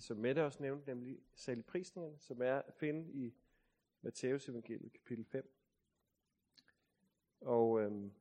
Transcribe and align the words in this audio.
som 0.00 0.16
Mette 0.16 0.44
også 0.44 0.62
nævnte, 0.62 0.86
nemlig 0.86 1.18
saligprisningerne, 1.34 2.18
som 2.18 2.42
er 2.42 2.58
at 2.58 2.74
finde 2.74 3.12
i 3.12 3.34
Matteus 4.00 4.48
evangeliet 4.48 4.92
kapitel 4.92 5.24
5. 5.24 5.56
Og 7.40 7.80
øhm, 7.80 8.12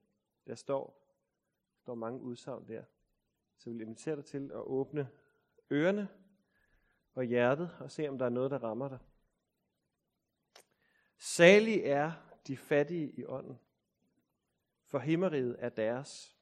der 0.48 0.56
står, 0.56 1.16
står 1.78 1.96
mange 1.96 2.22
udsagn 2.22 2.68
der. 2.68 2.84
Så 3.58 3.70
jeg 3.70 3.74
vil 3.74 3.82
invitere 3.82 4.16
dig 4.16 4.26
til 4.26 4.52
at 4.52 4.60
åbne 4.60 5.10
ørerne 5.72 6.10
og 7.14 7.24
hjertet 7.24 7.78
og 7.80 7.92
se, 7.92 8.10
om 8.10 8.18
der 8.18 8.26
er 8.26 8.30
noget, 8.30 8.52
der 8.52 8.64
rammer 8.64 8.90
dig. 8.90 9.00
Salig 11.18 11.82
er 11.84 12.12
de 12.48 12.58
fattige 12.58 13.12
i 13.12 13.26
ånden, 13.26 13.60
for 14.86 15.00
himmeriget 15.00 15.56
er 15.60 15.70
deres. 15.70 16.38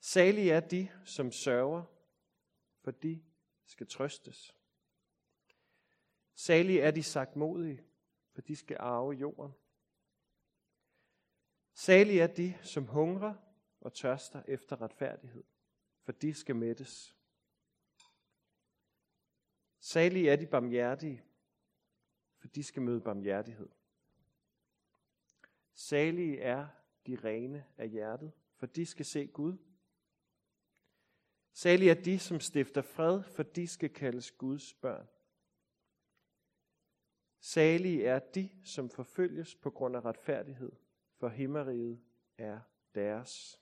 Salige 0.00 0.52
er 0.52 0.60
de, 0.60 0.88
som 1.04 1.32
sørger, 1.32 1.82
for 2.80 2.90
de 2.90 3.22
skal 3.66 3.86
trøstes. 3.86 4.56
Salige 6.34 6.80
er 6.80 6.90
de 6.90 7.02
sagtmodige, 7.02 7.84
for 8.32 8.40
de 8.40 8.56
skal 8.56 8.76
arve 8.80 9.12
jorden. 9.12 9.52
Salige 11.74 12.22
er 12.22 12.26
de, 12.26 12.58
som 12.62 12.86
hungrer 12.86 13.34
og 13.80 13.92
tørster 13.92 14.42
efter 14.48 14.80
retfærdighed, 14.80 15.44
for 16.02 16.12
de 16.12 16.34
skal 16.34 16.56
mættes. 16.56 17.16
Salige 19.78 20.30
er 20.30 20.36
de 20.36 20.46
barmhjertige, 20.46 21.24
for 22.38 22.48
de 22.48 22.62
skal 22.62 22.82
møde 22.82 23.00
barmhjertighed. 23.00 23.68
Salige 25.74 26.40
er 26.40 26.68
de 27.06 27.16
rene 27.16 27.66
af 27.76 27.90
hjertet, 27.90 28.32
for 28.56 28.66
de 28.66 28.86
skal 28.86 29.04
se 29.04 29.26
Gud. 29.26 29.58
Særligt 31.56 31.90
er 31.90 32.02
de, 32.02 32.18
som 32.18 32.40
stifter 32.40 32.82
fred, 32.82 33.22
for 33.22 33.42
de 33.42 33.68
skal 33.68 33.90
kaldes 33.90 34.32
Guds 34.32 34.74
børn. 34.74 35.08
Salige 37.40 38.04
er 38.04 38.18
de, 38.18 38.50
som 38.64 38.90
forfølges 38.90 39.54
på 39.54 39.70
grund 39.70 39.96
af 39.96 40.04
retfærdighed, 40.04 40.72
for 41.18 41.28
himmeriget 41.28 42.00
er 42.38 42.60
deres. 42.94 43.60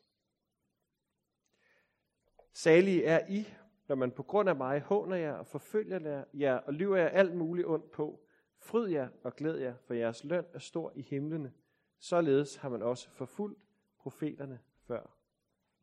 Salige 2.52 3.04
er 3.04 3.26
I, 3.28 3.48
når 3.88 3.94
man 3.94 4.10
på 4.10 4.22
grund 4.22 4.48
af 4.48 4.56
mig 4.56 4.80
håner 4.80 5.16
jer 5.16 5.32
og 5.32 5.46
forfølger 5.46 6.24
jer 6.34 6.56
og 6.56 6.74
lyver 6.74 6.96
jer 6.96 7.08
alt 7.08 7.36
muligt 7.36 7.66
ondt 7.66 7.90
på. 7.90 8.26
Fryd 8.58 8.88
jer 8.88 9.08
og 9.22 9.36
glæd 9.36 9.56
jer, 9.56 9.76
for 9.76 9.94
jeres 9.94 10.24
løn 10.24 10.44
er 10.52 10.58
stor 10.58 10.92
i 10.94 11.02
himlene. 11.02 11.52
Således 11.98 12.56
har 12.56 12.68
man 12.68 12.82
også 12.82 13.10
forfulgt 13.10 13.60
profeterne 13.98 14.60
før 14.86 15.18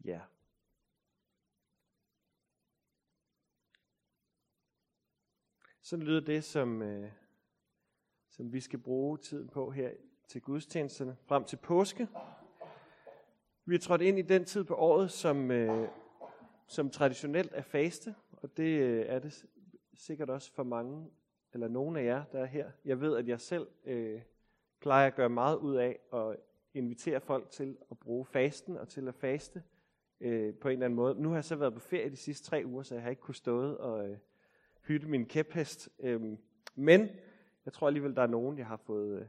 jer. 0.05 0.25
Så 5.91 5.97
lyder 5.97 6.19
det, 6.19 6.43
som, 6.43 6.81
øh, 6.81 7.09
som 8.29 8.53
vi 8.53 8.59
skal 8.59 8.79
bruge 8.79 9.17
tiden 9.17 9.47
på 9.47 9.71
her 9.71 9.89
til 10.27 10.41
gudstjenesterne 10.41 11.17
frem 11.25 11.43
til 11.43 11.57
påske. 11.57 12.07
Vi 13.65 13.75
er 13.75 13.79
trådt 13.79 14.01
ind 14.01 14.19
i 14.19 14.21
den 14.21 14.45
tid 14.45 14.63
på 14.63 14.75
året, 14.75 15.11
som, 15.11 15.51
øh, 15.51 15.87
som 16.67 16.89
traditionelt 16.89 17.51
er 17.53 17.61
faste, 17.61 18.15
og 18.31 18.57
det 18.57 18.79
øh, 18.79 19.05
er 19.07 19.19
det 19.19 19.45
sikkert 19.93 20.29
også 20.29 20.53
for 20.53 20.63
mange, 20.63 21.09
eller 21.53 21.67
nogen 21.67 21.95
af 21.95 22.03
jer, 22.03 22.23
der 22.31 22.39
er 22.39 22.45
her. 22.45 22.71
Jeg 22.85 23.01
ved, 23.01 23.17
at 23.17 23.27
jeg 23.27 23.41
selv 23.41 23.67
øh, 23.85 24.21
plejer 24.81 25.07
at 25.07 25.15
gøre 25.15 25.29
meget 25.29 25.57
ud 25.57 25.75
af 25.75 25.99
at 26.13 26.37
invitere 26.73 27.21
folk 27.21 27.49
til 27.49 27.77
at 27.91 27.99
bruge 27.99 28.25
fasten 28.25 28.77
og 28.77 28.87
til 28.87 29.07
at 29.07 29.15
faste 29.15 29.63
øh, 30.21 30.55
på 30.55 30.67
en 30.67 30.73
eller 30.73 30.85
anden 30.85 30.95
måde. 30.95 31.21
Nu 31.21 31.29
har 31.29 31.35
jeg 31.35 31.45
så 31.45 31.55
været 31.55 31.73
på 31.73 31.79
ferie 31.79 32.09
de 32.09 32.15
sidste 32.15 32.47
tre 32.47 32.63
uger, 32.65 32.83
så 32.83 32.95
jeg 32.95 33.03
har 33.03 33.09
ikke 33.09 33.21
kunnet 33.21 33.37
stået 33.37 33.77
og 33.77 34.09
øh, 34.09 34.17
hytte 34.87 35.07
min 35.07 35.25
kæphest. 35.25 35.89
Øh, 35.99 36.37
men 36.75 37.09
jeg 37.65 37.73
tror 37.73 37.87
alligevel, 37.87 38.15
der 38.15 38.21
er 38.21 38.27
nogen, 38.27 38.57
jeg 38.57 38.67
har 38.67 38.77
fået 38.77 39.21
øh, 39.21 39.27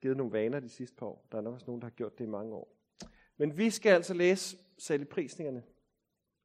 givet 0.00 0.16
nogle 0.16 0.32
vaner 0.32 0.60
de 0.60 0.68
sidste 0.68 0.96
par 0.96 1.06
år. 1.06 1.26
Der 1.32 1.38
er 1.38 1.42
nok 1.42 1.54
også 1.54 1.66
nogen, 1.66 1.82
der 1.82 1.86
har 1.86 1.94
gjort 1.94 2.18
det 2.18 2.24
i 2.24 2.28
mange 2.28 2.54
år. 2.54 2.76
Men 3.36 3.58
vi 3.58 3.70
skal 3.70 3.90
altså 3.90 4.14
læse 4.14 4.56
saligprisningerne. 4.78 5.62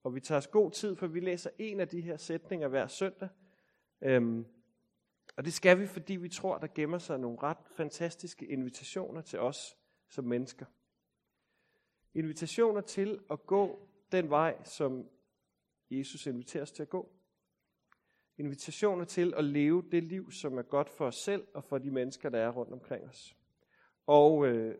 Og 0.03 0.15
vi 0.15 0.19
tager 0.19 0.37
os 0.37 0.47
god 0.47 0.71
tid, 0.71 0.95
for 0.95 1.07
vi 1.07 1.19
læser 1.19 1.49
en 1.59 1.79
af 1.79 1.87
de 1.87 2.01
her 2.01 2.17
sætninger 2.17 2.67
hver 2.67 2.87
søndag. 2.87 3.29
Øhm, 4.01 4.45
og 5.37 5.45
det 5.45 5.53
skal 5.53 5.79
vi, 5.79 5.87
fordi 5.87 6.15
vi 6.15 6.29
tror, 6.29 6.57
der 6.57 6.67
gemmer 6.75 6.97
sig 6.97 7.19
nogle 7.19 7.37
ret 7.43 7.57
fantastiske 7.75 8.45
invitationer 8.45 9.21
til 9.21 9.39
os 9.39 9.77
som 10.07 10.25
mennesker. 10.25 10.65
Invitationer 12.13 12.81
til 12.81 13.19
at 13.31 13.45
gå 13.45 13.89
den 14.11 14.29
vej, 14.29 14.63
som 14.63 15.09
Jesus 15.91 16.25
inviterer 16.25 16.63
os 16.63 16.71
til 16.71 16.83
at 16.83 16.89
gå. 16.89 17.18
Invitationer 18.39 19.05
til 19.05 19.33
at 19.37 19.43
leve 19.43 19.83
det 19.91 20.03
liv, 20.03 20.31
som 20.31 20.57
er 20.57 20.61
godt 20.61 20.89
for 20.89 21.05
os 21.05 21.15
selv 21.15 21.47
og 21.53 21.63
for 21.63 21.77
de 21.77 21.91
mennesker, 21.91 22.29
der 22.29 22.39
er 22.39 22.49
rundt 22.49 22.73
omkring 22.73 23.05
os. 23.09 23.37
Og 24.07 24.47
øh, 24.47 24.75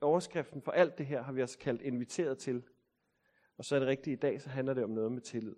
overskriften 0.00 0.62
for 0.62 0.72
alt 0.72 0.98
det 0.98 1.06
her 1.06 1.22
har 1.22 1.32
vi 1.32 1.42
også 1.42 1.58
kaldt 1.58 1.82
inviteret 1.82 2.38
til. 2.38 2.62
Og 3.56 3.64
så 3.64 3.74
er 3.74 3.78
det 3.78 3.88
rigtigt 3.88 4.16
i 4.16 4.20
dag, 4.20 4.40
så 4.40 4.48
handler 4.48 4.74
det 4.74 4.84
om 4.84 4.90
noget 4.90 5.12
med 5.12 5.20
tillid. 5.20 5.54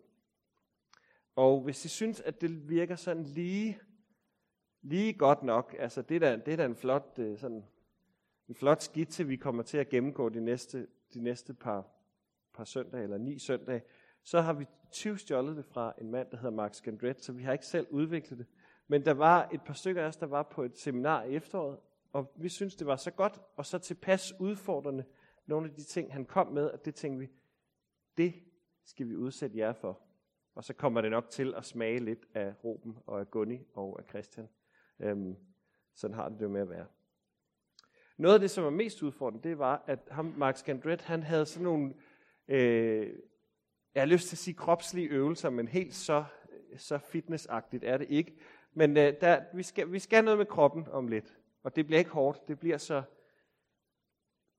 Og 1.36 1.60
hvis 1.60 1.84
I 1.84 1.88
synes, 1.88 2.20
at 2.20 2.40
det 2.40 2.68
virker 2.68 2.96
sådan 2.96 3.22
lige, 3.22 3.78
lige 4.82 5.12
godt 5.12 5.42
nok, 5.42 5.76
altså 5.78 6.02
det 6.02 6.14
er 6.14 6.20
da, 6.20 6.36
det 6.36 6.52
er 6.52 6.56
da 6.56 6.64
en 6.64 6.76
flot, 6.76 7.18
øh, 7.18 7.38
sådan, 7.38 7.64
en 8.48 8.54
flot 8.54 8.82
skitse, 8.82 9.26
vi 9.26 9.36
kommer 9.36 9.62
til 9.62 9.78
at 9.78 9.88
gennemgå 9.88 10.28
de 10.28 10.40
næste, 10.40 10.86
de 11.14 11.20
næste 11.20 11.54
par, 11.54 11.86
par 12.54 12.64
søndage, 12.64 13.02
eller 13.02 13.18
ni 13.18 13.38
søndage, 13.38 13.82
så 14.26 14.40
har 14.40 14.52
vi 14.52 14.66
20 14.90 15.18
stjålet 15.18 15.56
det 15.56 15.64
fra 15.64 15.94
en 16.00 16.10
mand, 16.10 16.30
der 16.30 16.36
hedder 16.36 16.50
Mark 16.50 16.74
Scandret, 16.74 17.20
så 17.20 17.32
vi 17.32 17.42
har 17.42 17.52
ikke 17.52 17.66
selv 17.66 17.86
udviklet 17.90 18.38
det. 18.38 18.46
Men 18.88 19.04
der 19.04 19.14
var 19.14 19.48
et 19.52 19.62
par 19.62 19.74
stykker 19.74 20.02
af 20.02 20.06
os, 20.06 20.16
der 20.16 20.26
var 20.26 20.42
på 20.42 20.62
et 20.62 20.78
seminar 20.78 21.22
i 21.22 21.34
efteråret, 21.34 21.78
og 22.12 22.32
vi 22.36 22.48
synes 22.48 22.76
det 22.76 22.86
var 22.86 22.96
så 22.96 23.10
godt, 23.10 23.40
og 23.56 23.66
så 23.66 23.78
tilpas 23.78 24.40
udfordrende, 24.40 25.04
nogle 25.46 25.68
af 25.68 25.74
de 25.74 25.82
ting, 25.82 26.12
han 26.12 26.24
kom 26.24 26.46
med, 26.46 26.70
at 26.70 26.84
det 26.84 26.94
tænkte 26.94 27.18
vi, 27.18 27.30
det 28.16 28.34
skal 28.84 29.08
vi 29.08 29.16
udsætte 29.16 29.58
jer 29.58 29.72
for. 29.72 30.00
Og 30.54 30.64
så 30.64 30.74
kommer 30.74 31.00
det 31.00 31.10
nok 31.10 31.30
til 31.30 31.54
at 31.54 31.64
smage 31.64 31.98
lidt 31.98 32.26
af 32.34 32.54
Ruben 32.64 32.98
og 33.06 33.20
af 33.20 33.30
Gunni 33.30 33.60
og 33.74 33.98
af 33.98 34.04
Christian. 34.08 34.48
Øhm, 35.00 35.36
sådan 35.94 36.14
har 36.14 36.28
det 36.28 36.42
jo 36.42 36.48
med 36.48 36.60
at 36.60 36.70
være. 36.70 36.86
Noget 38.16 38.34
af 38.34 38.40
det, 38.40 38.50
som 38.50 38.64
var 38.64 38.70
mest 38.70 39.02
udfordrende, 39.02 39.48
det 39.48 39.58
var, 39.58 39.84
at 39.86 40.08
ham, 40.10 40.34
Mark 40.36 40.56
Scandret, 40.56 41.00
han 41.00 41.22
havde 41.22 41.46
sådan 41.46 41.64
nogle, 41.64 41.94
øh, 42.48 43.18
jeg 43.96 44.02
har 44.02 44.06
lyst 44.06 44.28
til 44.28 44.34
at 44.34 44.38
sige 44.38 44.54
kropslige 44.54 45.08
øvelser, 45.08 45.50
men 45.50 45.68
helt 45.68 45.94
så, 45.94 46.24
så 46.76 46.98
fitnessagtigt 46.98 47.84
er 47.84 47.96
det 47.96 48.06
ikke. 48.10 48.36
Men 48.72 48.96
øh, 48.96 49.20
der, 49.20 49.44
vi, 49.54 49.62
skal, 49.62 49.92
vi 49.92 49.98
skal 49.98 50.24
noget 50.24 50.38
med 50.38 50.46
kroppen 50.46 50.88
om 50.88 51.08
lidt. 51.08 51.36
Og 51.62 51.76
det 51.76 51.86
bliver 51.86 51.98
ikke 51.98 52.10
hårdt, 52.10 52.48
det 52.48 52.60
bliver 52.60 52.78
så, 52.78 53.02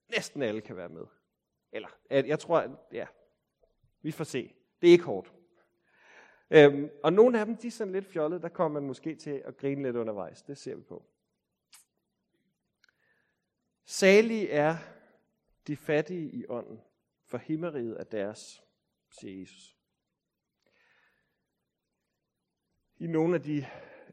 næsten 0.09 0.41
alle 0.41 0.61
kan 0.61 0.75
være 0.75 0.89
med. 0.89 1.05
Eller, 1.71 1.89
øh, 2.11 2.27
jeg 2.27 2.39
tror, 2.39 2.87
ja, 2.91 3.05
vi 4.01 4.11
får 4.11 4.23
se. 4.23 4.53
Det 4.81 4.87
er 4.87 4.91
ikke 4.91 5.05
hårdt. 5.05 5.33
Øhm, 6.49 6.89
og 7.03 7.13
nogle 7.13 7.39
af 7.39 7.45
dem, 7.45 7.57
de 7.57 7.67
er 7.67 7.71
sådan 7.71 7.93
lidt 7.93 8.05
fjollede, 8.05 8.41
der 8.41 8.49
kommer 8.49 8.79
man 8.79 8.87
måske 8.87 9.15
til 9.15 9.41
at 9.45 9.57
grine 9.57 9.83
lidt 9.83 9.95
undervejs. 9.95 10.41
Det 10.41 10.57
ser 10.57 10.75
vi 10.75 10.81
på. 10.81 11.05
Salige 13.85 14.49
er 14.49 14.77
de 15.67 15.77
fattige 15.77 16.29
i 16.29 16.45
ånden, 16.49 16.81
for 17.25 17.37
himmeriget 17.37 17.99
er 17.99 18.03
deres, 18.03 18.66
siger 19.09 19.39
Jesus. 19.39 19.77
I 22.99 23.07
nogle 23.07 23.35
af 23.35 23.41
de 23.41 23.65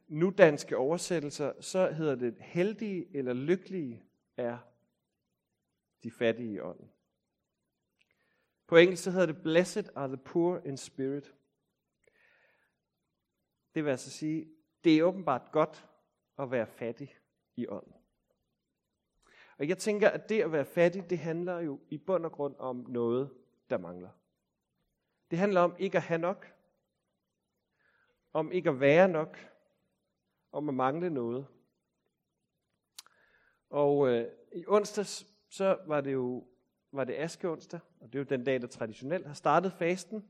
nu 0.09 0.31
danske 0.39 0.77
oversættelser, 0.77 1.61
så 1.61 1.91
hedder 1.91 2.15
det 2.15 2.37
heldige 2.41 3.17
eller 3.17 3.33
lykkelige 3.33 4.05
er 4.37 4.59
de 6.03 6.11
fattige 6.11 6.53
i 6.53 6.61
ånden. 6.61 6.91
På 8.67 8.77
engelsk 8.77 9.05
så 9.05 9.11
hedder 9.11 9.27
det 9.27 9.43
Blessed 9.43 9.85
are 9.95 10.09
the 10.09 10.17
poor 10.17 10.59
in 10.65 10.77
spirit. 10.77 11.35
Det 13.75 13.85
vil 13.85 13.91
altså 13.91 14.11
sige, 14.11 14.49
det 14.85 14.99
er 14.99 15.03
åbenbart 15.03 15.53
godt 15.53 15.89
at 16.39 16.51
være 16.51 16.67
fattig 16.67 17.19
i 17.57 17.67
ånden. 17.67 17.95
Og 19.59 19.69
jeg 19.69 19.79
tænker, 19.79 20.11
at 20.11 20.29
det 20.29 20.43
at 20.43 20.53
være 20.53 20.65
fattig, 20.65 21.11
det 21.11 21.19
handler 21.19 21.59
jo 21.59 21.81
i 21.91 21.99
bund 21.99 22.27
og 22.27 22.33
grund 22.33 22.55
om 22.59 22.77
noget, 22.89 23.31
der 23.71 23.79
mangler. 23.79 24.11
Det 25.31 25.39
handler 25.39 25.61
om 25.61 25.77
ikke 25.79 25.99
at 25.99 26.05
have 26.05 26.19
nok, 26.19 26.55
om 28.33 28.53
ikke 28.53 28.71
at 28.71 28.81
være 28.81 29.09
nok, 29.09 29.39
om 30.53 30.69
at 30.69 30.75
mangle 30.75 31.11
noget. 31.11 31.47
Og 33.71 34.09
øh, 34.09 34.31
i 34.53 34.65
onsdags, 34.67 35.27
så 35.49 35.79
var 35.87 36.01
det 36.01 36.13
jo 36.13 36.47
var 36.93 37.05
det 37.05 37.15
askeonsdag, 37.15 37.81
og 38.01 38.07
det 38.07 38.15
er 38.15 38.19
jo 38.19 38.25
den 38.25 38.45
dag, 38.45 38.61
der 38.61 38.67
traditionelt 38.67 39.27
har 39.27 39.35
startet 39.35 39.73
fasten. 39.73 40.25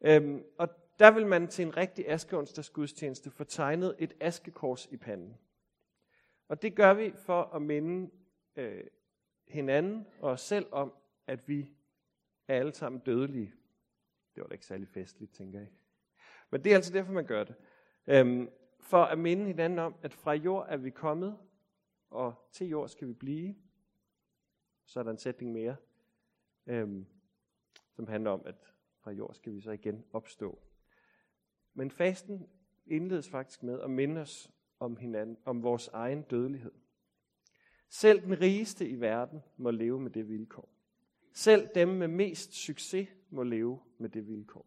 Øhm, 0.00 0.44
og 0.58 0.68
der 0.98 1.10
vil 1.10 1.26
man 1.26 1.48
til 1.48 1.66
en 1.66 1.76
rigtig 1.76 2.08
askeonsdags 2.08 2.70
gudstjeneste 2.70 3.30
få 3.30 3.44
tegnet 3.44 3.94
et 3.98 4.14
askekors 4.20 4.88
i 4.90 4.96
panden. 4.96 5.38
Og 6.48 6.62
det 6.62 6.74
gør 6.74 6.94
vi 6.94 7.12
for 7.16 7.42
at 7.42 7.62
minde 7.62 8.10
øh, 8.56 8.84
hinanden 9.48 10.06
og 10.20 10.30
os 10.30 10.40
selv 10.40 10.66
om, 10.70 10.92
at 11.26 11.48
vi 11.48 11.70
er 12.48 12.58
alle 12.58 12.74
sammen 12.74 13.00
dødelige. 13.00 13.54
Det 14.34 14.40
var 14.40 14.48
da 14.48 14.52
ikke 14.52 14.66
særlig 14.66 14.88
festligt, 14.88 15.32
tænker 15.32 15.58
jeg. 15.58 15.68
Men 16.50 16.64
det 16.64 16.72
er 16.72 16.76
altså 16.76 16.92
derfor, 16.92 17.12
man 17.12 17.26
gør 17.26 17.44
det. 17.44 17.54
Øhm, 18.06 18.50
for 18.80 19.04
at 19.04 19.18
minde 19.18 19.46
hinanden 19.46 19.78
om, 19.78 19.94
at 20.02 20.14
fra 20.14 20.32
jord 20.32 20.66
er 20.68 20.76
vi 20.76 20.90
kommet, 20.90 21.38
og 22.10 22.48
til 22.52 22.68
jord 22.68 22.88
skal 22.88 23.08
vi 23.08 23.12
blive. 23.12 23.56
Så 24.84 25.00
er 25.00 25.04
der 25.04 25.10
en 25.10 25.18
sætning 25.18 25.52
mere, 25.52 25.76
øhm, 26.66 27.06
som 27.92 28.06
handler 28.06 28.30
om, 28.30 28.42
at 28.46 28.74
fra 28.98 29.10
jord 29.10 29.34
skal 29.34 29.54
vi 29.54 29.60
så 29.60 29.70
igen 29.70 30.04
opstå. 30.12 30.58
Men 31.74 31.90
fasten 31.90 32.48
indledes 32.86 33.28
faktisk 33.28 33.62
med 33.62 33.80
at 33.80 33.90
minde 33.90 34.20
os 34.20 34.50
om 34.78 34.96
hinanden, 34.96 35.38
om 35.44 35.62
vores 35.62 35.88
egen 35.88 36.22
dødelighed. 36.22 36.72
Selv 37.88 38.22
den 38.22 38.40
rigeste 38.40 38.88
i 38.88 39.00
verden 39.00 39.42
må 39.56 39.70
leve 39.70 40.00
med 40.00 40.10
det 40.10 40.28
vilkår. 40.28 40.68
Selv 41.32 41.68
dem 41.74 41.88
med 41.88 42.08
mest 42.08 42.54
succes 42.54 43.08
må 43.30 43.42
leve 43.42 43.80
med 43.98 44.08
det 44.08 44.28
vilkår. 44.28 44.66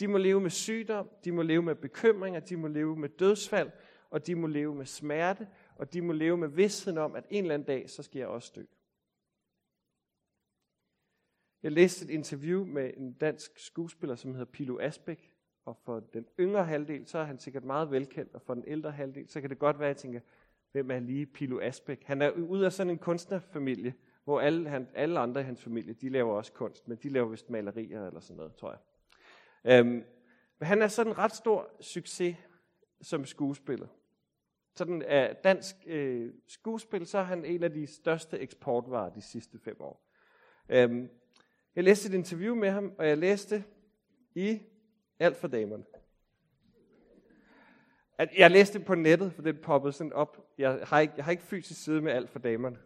De 0.00 0.08
må 0.08 0.18
leve 0.18 0.40
med 0.40 0.50
sygdom, 0.50 1.10
de 1.24 1.32
må 1.32 1.42
leve 1.42 1.62
med 1.62 1.74
bekymringer, 1.74 2.40
de 2.40 2.56
må 2.56 2.68
leve 2.68 2.96
med 2.96 3.08
dødsfald, 3.08 3.70
og 4.10 4.26
de 4.26 4.34
må 4.34 4.46
leve 4.46 4.74
med 4.74 4.86
smerte, 4.86 5.48
og 5.76 5.92
de 5.92 6.02
må 6.02 6.12
leve 6.12 6.36
med 6.36 6.48
vidstheden 6.48 6.98
om, 6.98 7.14
at 7.14 7.26
en 7.30 7.44
eller 7.44 7.54
anden 7.54 7.66
dag, 7.66 7.90
så 7.90 8.02
skal 8.02 8.18
jeg 8.18 8.28
også 8.28 8.52
dø. 8.56 8.64
Jeg 11.62 11.72
læste 11.72 12.04
et 12.04 12.10
interview 12.10 12.64
med 12.64 12.90
en 12.96 13.12
dansk 13.12 13.58
skuespiller, 13.58 14.16
som 14.16 14.30
hedder 14.30 14.52
Pilo 14.52 14.78
Asbæk, 14.80 15.32
og 15.64 15.76
for 15.76 16.00
den 16.00 16.26
yngre 16.40 16.64
halvdel, 16.64 17.06
så 17.06 17.18
er 17.18 17.24
han 17.24 17.38
sikkert 17.38 17.64
meget 17.64 17.90
velkendt, 17.90 18.34
og 18.34 18.42
for 18.42 18.54
den 18.54 18.64
ældre 18.66 18.90
halvdel, 18.90 19.28
så 19.28 19.40
kan 19.40 19.50
det 19.50 19.58
godt 19.58 19.78
være, 19.78 19.90
at 19.90 19.94
jeg 19.94 20.00
tænker, 20.02 20.20
hvem 20.72 20.90
er 20.90 20.98
lige 20.98 21.26
Pilo 21.26 21.60
Asbæk? 21.60 22.02
Han 22.04 22.22
er 22.22 22.30
ud 22.30 22.62
af 22.62 22.72
sådan 22.72 22.90
en 22.90 22.98
kunstnerfamilie, 22.98 23.94
hvor 24.26 24.40
alle, 24.40 24.68
han, 24.68 24.88
alle 24.94 25.20
andre 25.20 25.40
i 25.40 25.44
hans 25.44 25.62
familie, 25.62 25.92
de 25.92 26.08
laver 26.08 26.34
også 26.34 26.52
kunst, 26.52 26.88
men 26.88 26.98
de 27.02 27.08
laver 27.08 27.28
vist 27.28 27.50
malerier 27.50 28.06
eller 28.06 28.20
sådan 28.20 28.36
noget, 28.36 28.56
tror 28.56 28.70
jeg. 28.70 28.80
Øhm, 29.78 30.04
men 30.58 30.66
han 30.66 30.82
er 30.82 30.88
sådan 30.88 31.12
en 31.12 31.18
ret 31.18 31.32
stor 31.32 31.70
succes 31.80 32.36
som 33.00 33.24
skuespiller. 33.24 33.86
Sådan 34.74 35.02
er 35.06 35.32
dansk 35.32 35.76
øh, 35.86 36.32
skuespil, 36.46 37.06
så 37.06 37.18
er 37.18 37.22
han 37.22 37.44
en 37.44 37.62
af 37.62 37.70
de 37.70 37.86
største 37.86 38.38
eksportvarer 38.38 39.10
de 39.10 39.20
sidste 39.20 39.58
fem 39.58 39.80
år. 39.80 40.10
Øhm, 40.68 41.10
jeg 41.76 41.84
læste 41.84 42.08
et 42.08 42.14
interview 42.14 42.54
med 42.54 42.70
ham, 42.70 42.92
og 42.98 43.08
jeg 43.08 43.18
læste 43.18 43.64
i 44.34 44.60
Alt 45.18 45.36
for 45.36 45.48
damerne. 45.48 45.84
At 48.18 48.28
jeg 48.38 48.50
læste 48.50 48.78
det 48.78 48.86
på 48.86 48.94
nettet, 48.94 49.32
for 49.32 49.42
det 49.42 49.60
poppede 49.60 49.92
sådan 49.92 50.12
op. 50.12 50.52
Jeg 50.58 50.80
har 50.82 51.00
ikke, 51.00 51.14
jeg 51.16 51.24
har 51.24 51.32
ikke 51.32 51.42
fysisk 51.42 51.84
side 51.84 52.00
med 52.00 52.12
alt 52.12 52.30
for 52.30 52.38
damerne. 52.38 52.78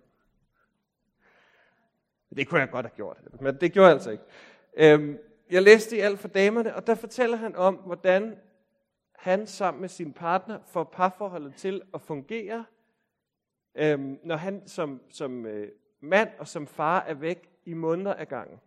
Det 2.37 2.49
kunne 2.49 2.61
jeg 2.61 2.71
godt 2.71 2.87
have 2.87 2.97
gjort, 2.97 3.19
men 3.41 3.57
det 3.61 3.73
gjorde 3.73 3.87
jeg 3.87 3.95
altså 3.95 4.11
ikke. 4.11 4.25
Øhm, 4.77 5.19
jeg 5.51 5.63
læste 5.63 5.97
i 5.97 6.01
Alt 6.01 6.19
for 6.19 6.29
damerne, 6.29 6.77
og 6.77 6.87
der 6.87 6.95
fortæller 6.95 7.37
han 7.37 7.57
om, 7.57 7.75
hvordan 7.75 8.39
han 9.13 9.47
sammen 9.47 9.81
med 9.81 9.89
sin 9.89 10.13
partner 10.13 10.59
får 10.67 10.85
parforholdet 10.85 11.55
til 11.55 11.83
at 11.95 12.01
fungere, 12.01 12.65
øhm, 13.75 14.19
når 14.25 14.37
han 14.37 14.63
som, 14.67 15.01
som 15.11 15.47
øh, 15.47 15.69
mand 16.01 16.29
og 16.39 16.49
som 16.49 16.67
far 16.67 17.01
er 17.01 17.15
væk 17.15 17.49
i 17.65 17.75
måneder 17.75 18.15
af 18.15 18.29
gangen. 18.29 18.61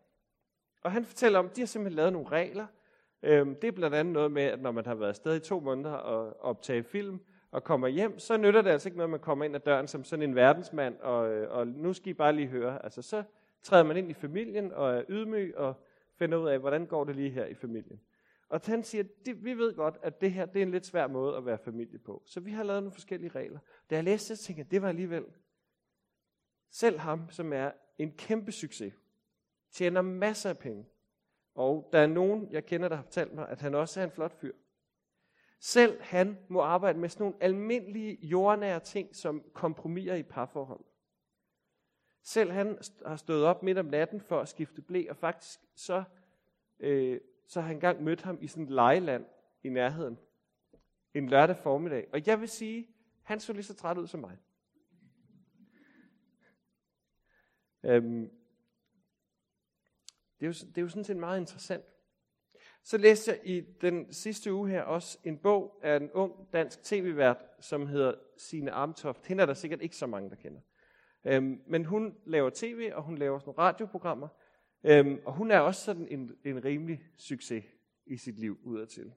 Og 0.82 0.92
han 0.92 1.06
fortæller 1.06 1.40
om, 1.40 1.46
at 1.46 1.56
de 1.56 1.62
har 1.62 1.66
simpelthen 1.66 1.96
lavet 1.96 2.14
nogle 2.14 2.30
regler. 2.30 2.66
Øhm, 3.24 3.56
det 3.56 3.68
er 3.68 3.72
blandt 3.72 3.96
andet 3.96 4.14
noget 4.14 4.32
med, 4.32 4.44
at 4.44 4.62
når 4.62 4.72
man 4.72 4.86
har 4.86 4.96
været 4.96 5.10
afsted 5.10 5.36
i 5.36 5.40
to 5.40 5.60
måneder 5.60 5.94
og 5.94 6.38
optage 6.42 6.84
film, 6.84 7.20
og 7.52 7.64
kommer 7.64 7.88
hjem, 7.88 8.20
så 8.20 8.38
nytter 8.38 8.62
det 8.62 8.70
altså 8.70 8.90
ikke 8.90 8.98
noget, 8.98 9.08
at 9.08 9.12
man 9.12 9.20
kommer 9.20 9.46
ind 9.46 9.56
ad 9.56 9.60
døren 9.60 9.88
som 9.88 10.04
sådan 10.04 10.24
en 10.24 10.36
verdensmand, 10.36 11.00
og, 11.00 11.32
øh, 11.32 11.52
og 11.52 11.68
nu 11.68 11.94
skal 11.94 12.10
I 12.10 12.14
bare 12.14 12.34
lige 12.34 12.48
høre. 12.48 12.84
Altså 12.84 13.02
så 13.02 13.24
træder 13.64 13.84
man 13.84 13.98
ind 13.98 14.10
i 14.10 14.14
familien 14.14 14.72
og 14.72 14.94
er 14.94 15.04
ydmyg 15.10 15.58
og 15.58 15.74
finder 16.16 16.38
ud 16.38 16.48
af, 16.48 16.60
hvordan 16.60 16.86
går 16.86 17.04
det 17.04 17.16
lige 17.16 17.30
her 17.30 17.46
i 17.46 17.54
familien. 17.54 18.02
Og 18.50 18.62
han 18.66 18.84
siger, 18.84 19.04
det, 19.26 19.44
vi 19.44 19.54
ved 19.54 19.76
godt, 19.76 19.98
at 20.02 20.22
det 20.22 20.32
her 20.32 20.46
det 20.46 20.60
er 20.60 20.64
en 20.64 20.72
lidt 20.72 20.86
svær 20.86 21.08
måde 21.08 21.38
at 21.38 21.46
være 21.46 21.58
familie 21.58 22.00
på. 22.00 22.24
Så 22.26 22.40
vi 22.40 22.52
har 22.52 22.64
lavet 22.64 22.84
nogle 22.84 22.94
forskellige 22.94 23.30
regler. 23.30 23.60
Da 23.90 23.96
jeg 23.96 24.04
læste 24.04 24.34
det, 24.34 24.40
tænkte 24.40 24.60
jeg, 24.60 24.72
det 24.72 24.82
var 24.82 24.90
alligevel 24.90 25.26
selv 26.72 27.00
ham, 27.00 27.30
som 27.30 27.54
er 27.54 27.72
en 27.98 28.12
kæmpe 28.12 28.52
succes, 28.52 28.94
tjener 29.72 30.02
masser 30.02 30.50
af 30.50 30.58
penge. 30.58 30.86
Og 31.56 31.90
der 31.94 32.00
er 32.00 32.08
nogen, 32.08 32.52
jeg 32.52 32.66
kender, 32.66 32.90
der 32.90 32.96
har 32.96 33.04
fortalt 33.04 33.34
mig, 33.34 33.50
at 33.50 33.62
han 33.62 33.76
også 33.76 34.00
er 34.00 34.04
en 34.04 34.12
flot 34.12 34.34
fyr. 34.34 34.54
Selv 35.60 36.02
han 36.02 36.38
må 36.48 36.62
arbejde 36.62 37.00
med 37.00 37.10
sådan 37.10 37.24
nogle 37.24 37.44
almindelige 37.44 38.28
jordnære 38.28 38.80
ting, 38.80 39.16
som 39.16 39.44
kompromiser 39.54 40.16
i 40.16 40.24
parforhold. 40.24 40.86
Selv 42.24 42.52
han 42.52 42.78
har 43.06 43.16
stået 43.16 43.46
op 43.46 43.64
midt 43.64 43.78
om 43.78 43.86
natten 43.86 44.22
for 44.22 44.40
at 44.40 44.50
skifte 44.50 44.82
blæ, 44.82 45.06
og 45.10 45.18
faktisk 45.18 45.60
så, 45.76 46.04
øh, 46.80 47.22
så 47.48 47.62
har 47.62 47.68
han 47.68 47.76
engang 47.76 48.04
mødt 48.04 48.22
ham 48.22 48.38
i 48.42 48.48
sådan 48.48 48.64
et 48.64 48.70
lejeland 48.70 49.26
i 49.64 49.70
nærheden. 49.70 50.20
En 51.14 51.30
lørdag 51.30 51.58
formiddag. 51.58 52.08
Og 52.14 52.28
jeg 52.28 52.42
vil 52.42 52.50
sige, 52.50 52.88
han 53.24 53.40
så 53.40 53.54
lige 53.54 53.64
så 53.64 53.74
træt 53.74 53.98
ud 53.98 54.08
som 54.08 54.20
mig. 54.20 54.38
Øhm, 57.84 58.32
det, 60.40 60.46
er 60.46 60.48
jo, 60.48 60.54
det 60.54 60.78
er 60.78 60.82
jo 60.82 60.90
sådan 60.90 61.04
set 61.04 61.18
meget 61.18 61.40
interessant. 61.40 61.86
Så 62.84 62.98
læste 62.98 63.32
jeg 63.32 63.40
i 63.44 63.62
den 63.62 64.14
sidste 64.14 64.54
uge 64.54 64.70
her 64.70 64.82
også 64.82 65.20
en 65.24 65.38
bog 65.38 65.80
af 65.84 65.96
en 65.96 66.12
ung 66.12 66.54
dansk 66.54 66.84
tv-vært, 66.84 67.46
som 67.60 67.88
hedder 67.88 68.14
Sine 68.38 68.72
Amtoft. 68.72 69.28
Hende 69.28 69.42
er 69.42 69.46
der 69.46 69.54
sikkert 69.54 69.82
ikke 69.82 69.96
så 69.96 70.08
mange, 70.08 70.30
der 70.30 70.36
kender. 70.36 70.62
Øhm, 71.26 71.62
men 71.68 71.86
hun 71.86 72.18
laver 72.26 72.50
tv, 72.54 72.92
og 72.96 73.04
hun 73.04 73.18
laver 73.18 73.40
sådan 73.40 73.54
nogle 73.58 73.70
radioprogrammer. 73.70 74.28
Øhm, 74.84 75.20
og 75.26 75.34
hun 75.34 75.52
er 75.52 75.60
også 75.60 75.82
sådan 75.82 76.08
en, 76.08 76.36
en 76.44 76.66
rimelig 76.66 77.02
succes 77.18 77.64
i 78.06 78.18
sit 78.18 78.40
liv 78.40 78.60
udadtil. 78.64 79.14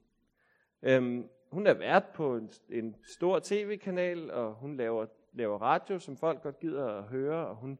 Øhm, 0.83 1.29
hun 1.51 1.67
er 1.67 1.75
vært 1.75 2.05
på 2.15 2.37
en, 2.37 2.51
en 2.69 2.97
stor 3.05 3.41
tv-kanal, 3.43 4.31
og 4.31 4.55
hun 4.55 4.77
laver, 4.77 5.07
laver 5.33 5.59
radio, 5.59 5.99
som 5.99 6.17
folk 6.17 6.43
godt 6.43 6.59
gider 6.59 6.87
at 6.87 7.05
høre, 7.05 7.47
og 7.47 7.57
hun 7.57 7.79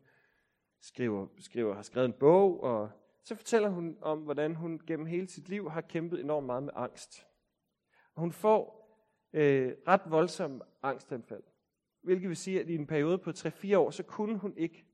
skriver, 0.81 1.27
skriver, 1.39 1.75
har 1.75 1.83
skrevet 1.83 2.07
en 2.07 2.13
bog, 2.13 2.63
og 2.63 2.91
så 3.23 3.35
fortæller 3.35 3.69
hun 3.69 3.99
om, 4.01 4.19
hvordan 4.19 4.55
hun 4.55 4.81
gennem 4.87 5.07
hele 5.07 5.29
sit 5.29 5.49
liv 5.49 5.71
har 5.71 5.81
kæmpet 5.81 6.21
enormt 6.21 6.47
meget 6.47 6.63
med 6.63 6.73
angst. 6.77 7.27
Og 8.15 8.21
hun 8.21 8.33
får 8.33 8.87
øh, 9.33 9.73
ret 9.89 10.01
voldsomme 10.07 10.61
angstanfald. 10.83 11.43
Hvilket 12.07 12.29
vil 12.29 12.37
sige, 12.37 12.61
at 12.61 12.69
i 12.69 12.75
en 12.75 12.87
periode 12.87 13.19
på 13.19 13.31
3-4 13.31 13.77
år, 13.77 13.91
så 13.91 14.03
kunne 14.03 14.39
hun 14.39 14.55
ikke 14.57 14.85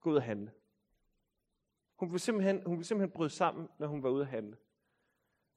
gå 0.00 0.10
ud 0.10 0.16
og 0.16 0.22
handle. 0.22 0.52
Hun 1.96 2.08
ville 2.08 2.20
simpelthen, 2.20 2.62
hun 2.66 2.76
ville 2.76 2.84
simpelthen 2.84 3.10
bryde 3.10 3.30
sammen, 3.30 3.68
når 3.78 3.86
hun 3.86 4.02
var 4.02 4.10
ude 4.10 4.22
at 4.22 4.28
handle. 4.28 4.56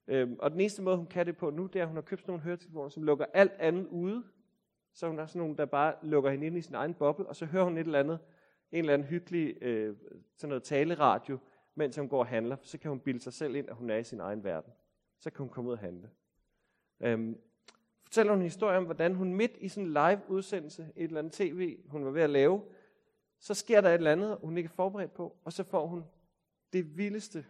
Øhm, 0.08 0.36
og 0.40 0.52
den 0.52 0.60
eneste 0.60 0.82
måde, 0.82 0.98
hun 0.98 1.08
kan 1.08 1.26
det 1.26 1.38
på 1.38 1.50
nu, 1.50 1.66
det 1.66 1.80
er, 1.80 1.84
at 1.84 1.88
hun 1.88 1.98
har 1.98 2.02
købt 2.02 2.22
sådan 2.22 2.32
nogle 2.32 2.44
høretelefoner, 2.44 2.90
som 2.90 3.04
lukker 3.04 3.26
alt 3.34 3.52
andet 3.52 3.88
ude. 3.88 4.24
Så 4.94 5.08
hun 5.08 5.18
har 5.18 5.26
sådan 5.26 5.40
nogle, 5.40 5.58
der 5.58 5.66
bare 5.66 5.96
lukker 6.02 6.32
hende 6.32 6.46
ind 6.46 6.58
i 6.58 6.62
sin 6.62 6.76
egen 6.76 6.94
boble, 6.94 7.26
og 7.26 7.36
så 7.36 7.46
hører 7.46 7.64
hun 7.64 7.78
et 7.78 7.86
eller 7.86 8.00
andet, 8.00 8.20
en 8.72 8.80
eller 8.80 8.94
anden 8.94 9.08
hyggelig 9.08 9.64
øh, 9.64 9.98
sådan 10.36 10.50
noget 10.50 10.64
taleradio, 10.64 11.40
mens 11.76 11.98
hun 11.98 12.10
går 12.10 12.20
og 12.20 12.28
handler. 12.28 12.58
Så 12.62 12.78
kan 12.78 12.90
hun 12.90 13.00
bilde 13.00 13.20
sig 13.20 13.34
selv 13.34 13.56
ind, 13.56 13.70
at 13.70 13.76
hun 13.76 13.90
er 13.90 13.98
i 13.98 14.04
sin 14.04 14.20
egen 14.20 14.44
verden. 14.44 14.74
Så 15.20 15.30
kan 15.30 15.38
hun 15.38 15.50
komme 15.50 15.70
ud 15.70 15.74
og 15.74 15.80
handle. 15.80 16.10
Øhm, 17.00 17.38
fortæller 18.06 18.34
hun 18.34 18.40
en 18.40 18.46
historie 18.46 18.78
om, 18.78 18.86
hvordan 18.86 19.16
hun 19.16 19.34
midt 19.34 19.52
i 19.60 19.70
sådan 19.70 19.84
en 19.84 19.94
live-udsendelse, 19.94 20.92
et 20.96 21.04
eller 21.04 21.20
andet 21.20 21.34
tv, 21.34 21.78
hun 21.88 22.06
var 22.06 22.12
ved 22.12 22.22
at 22.22 22.30
lave, 22.30 22.64
så 23.40 23.54
sker 23.54 23.82
der 23.82 23.90
et 23.90 23.94
eller 23.94 24.12
andet, 24.12 24.38
hun 24.42 24.58
ikke 24.58 24.68
er 24.68 24.74
forberedt 24.74 25.14
på, 25.14 25.38
og 25.44 25.54
så 25.54 25.64
får 25.64 25.88
hun 25.88 26.04
det 26.74 26.98
vildeste 26.98 27.46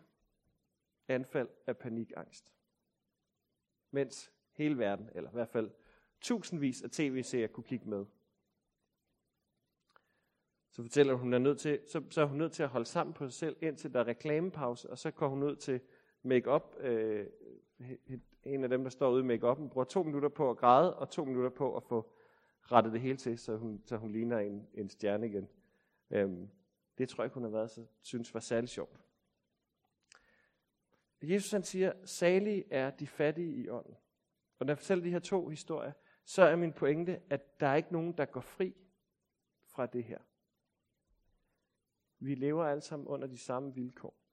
anfald 1.07 1.47
af 1.67 1.77
panikangst. 1.77 2.53
Mens 3.91 4.31
hele 4.51 4.77
verden, 4.77 5.09
eller 5.15 5.29
i 5.29 5.33
hvert 5.33 5.49
fald 5.49 5.71
tusindvis 6.21 6.81
af 6.81 6.89
tv-serier 6.91 7.47
kunne 7.47 7.63
kigge 7.63 7.89
med. 7.89 8.05
Så 10.71 10.81
fortæller 10.81 11.13
hun, 11.13 11.21
hun 11.21 11.33
er 11.33 11.39
nødt 11.39 11.59
til, 11.59 11.79
så, 11.87 12.03
så 12.09 12.21
er 12.21 12.25
hun 12.25 12.37
nødt 12.37 12.51
til 12.51 12.63
at 12.63 12.69
holde 12.69 12.85
sammen 12.85 13.13
på 13.13 13.25
sig 13.25 13.33
selv, 13.33 13.57
indtil 13.61 13.93
der 13.93 13.99
er 13.99 14.07
reklamepause, 14.07 14.89
og 14.89 14.97
så 14.97 15.11
går 15.11 15.27
hun 15.27 15.43
ud 15.43 15.55
til 15.55 15.81
make-up. 16.25 16.75
Øh, 16.79 17.25
en 18.43 18.63
af 18.63 18.69
dem, 18.69 18.83
der 18.83 18.89
står 18.89 19.11
ude 19.11 19.33
i 19.33 19.37
make-up'en, 19.37 19.67
bruger 19.67 19.85
to 19.85 20.03
minutter 20.03 20.29
på 20.29 20.49
at 20.49 20.57
græde, 20.57 20.95
og 20.95 21.09
to 21.09 21.25
minutter 21.25 21.49
på 21.49 21.75
at 21.77 21.83
få 21.83 22.11
rettet 22.61 22.93
det 22.93 23.01
hele 23.01 23.17
til, 23.17 23.37
så 23.37 23.57
hun, 23.57 23.81
så 23.85 23.97
hun 23.97 24.11
ligner 24.11 24.39
en, 24.39 24.67
en 24.73 24.89
stjerne 24.89 25.27
igen. 25.27 25.49
Øhm, 26.11 26.49
det 26.97 27.09
tror 27.09 27.23
jeg 27.23 27.25
ikke, 27.25 27.33
hun 27.33 27.43
har 27.43 27.49
været 27.49 27.71
så, 27.71 27.85
synes 28.01 28.33
var 28.33 28.39
særlig 28.39 28.69
sjovt. 28.69 28.99
Jesus 31.21 31.51
han 31.51 31.63
siger, 31.63 31.93
salige 32.05 32.63
er 32.69 32.89
de 32.89 33.07
fattige 33.07 33.55
i 33.55 33.69
ånden. 33.69 33.95
Og 34.59 34.65
når 34.65 34.71
jeg 34.71 34.77
fortæller 34.77 35.03
de 35.03 35.11
her 35.11 35.19
to 35.19 35.47
historier, 35.47 35.91
så 36.25 36.43
er 36.43 36.55
min 36.55 36.73
pointe, 36.73 37.21
at 37.29 37.59
der 37.59 37.67
er 37.67 37.75
ikke 37.75 37.93
nogen, 37.93 38.11
der 38.11 38.25
går 38.25 38.41
fri 38.41 38.75
fra 39.65 39.85
det 39.85 40.03
her. 40.03 40.19
Vi 42.19 42.35
lever 42.35 42.65
alle 42.65 42.81
sammen 42.81 43.07
under 43.07 43.27
de 43.27 43.37
samme 43.37 43.73
vilkår. 43.73 44.24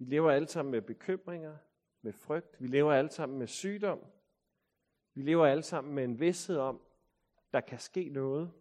Vi 0.00 0.04
lever 0.04 0.30
alle 0.30 0.48
sammen 0.48 0.70
med 0.70 0.82
bekymringer, 0.82 1.56
med 2.02 2.12
frygt. 2.12 2.60
Vi 2.60 2.66
lever 2.66 2.92
alle 2.92 3.10
sammen 3.10 3.38
med 3.38 3.46
sygdom. 3.46 4.04
Vi 5.14 5.22
lever 5.22 5.46
alle 5.46 5.62
sammen 5.62 5.94
med 5.94 6.04
en 6.04 6.20
vidsthed 6.20 6.56
om, 6.56 6.80
der 7.52 7.60
kan 7.60 7.78
ske 7.78 8.08
noget. 8.08 8.52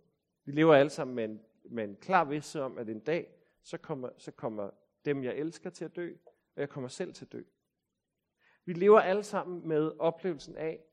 Vi 0.46 0.51
lever 0.51 0.75
alle 0.75 0.89
sammen 0.89 1.15
med 1.15 1.24
en, 1.24 1.41
med 1.63 1.84
en 1.84 1.96
klar 1.96 2.24
vidsthed 2.24 2.62
om, 2.62 2.77
at 2.77 2.89
en 2.89 3.00
dag, 3.00 3.34
så 3.62 3.77
kommer, 3.77 4.10
så 4.17 4.31
kommer 4.31 4.69
dem 5.05 5.24
jeg 5.24 5.36
elsker 5.36 5.69
til 5.69 5.86
at 5.86 5.96
dø, 5.96 6.13
og 6.55 6.62
jeg 6.62 6.69
kommer 6.69 6.88
selv 6.88 7.13
til 7.13 7.25
at 7.25 7.31
dø. 7.31 7.43
Vi 8.65 8.74
lever 8.74 9.00
alle 9.00 9.24
sammen 9.24 9.67
med 9.67 9.91
oplevelsen 10.00 10.58
af, 10.58 10.84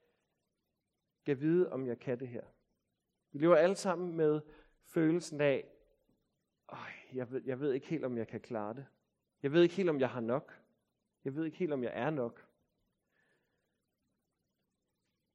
at 1.26 1.40
vide, 1.40 1.72
om 1.72 1.86
jeg 1.86 1.98
kan 1.98 2.20
det 2.20 2.28
her. 2.28 2.44
Vi 3.32 3.38
lever 3.38 3.56
alle 3.56 3.76
sammen 3.76 4.16
med 4.16 4.40
følelsen 4.84 5.40
af, 5.40 5.68
jeg, 7.12 7.30
ved, 7.30 7.42
jeg 7.44 7.60
ved 7.60 7.72
ikke 7.72 7.86
helt, 7.86 8.04
om 8.04 8.18
jeg 8.18 8.28
kan 8.28 8.40
klare 8.40 8.74
det. 8.74 8.86
Jeg 9.42 9.52
ved 9.52 9.62
ikke 9.62 9.74
helt, 9.74 9.90
om 9.90 10.00
jeg 10.00 10.10
har 10.10 10.20
nok. 10.20 10.62
Jeg 11.24 11.34
ved 11.34 11.44
ikke 11.44 11.56
helt, 11.56 11.72
om 11.72 11.82
jeg 11.82 11.92
er 11.94 12.10
nok. 12.10 12.46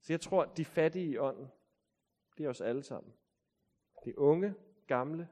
Så 0.01 0.13
jeg 0.13 0.21
tror, 0.21 0.43
at 0.43 0.57
de 0.57 0.65
fattige 0.65 1.11
i 1.11 1.17
ånden, 1.17 1.47
det 2.37 2.45
er 2.45 2.49
os 2.49 2.61
alle 2.61 2.83
sammen. 2.83 3.13
Det 4.05 4.09
er 4.09 4.17
unge, 4.17 4.55
gamle, 4.87 5.29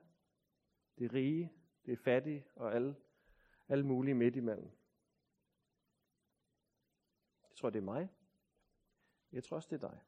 det 0.98 1.06
er 1.06 1.14
rige, 1.14 1.54
det 1.86 1.92
er 1.92 1.98
fattige 1.98 2.46
og 2.56 2.76
alle, 2.76 2.96
alle 3.68 3.86
mulige 3.86 4.16
midt 4.16 4.36
imellem. 4.36 4.72
Jeg 7.50 7.56
tror, 7.56 7.70
det 7.70 7.80
er 7.80 7.84
mig. 7.84 8.10
Jeg 9.32 9.44
tror 9.44 9.56
også, 9.56 9.70
det 9.72 9.84
er 9.84 9.90
dig. 9.90 10.02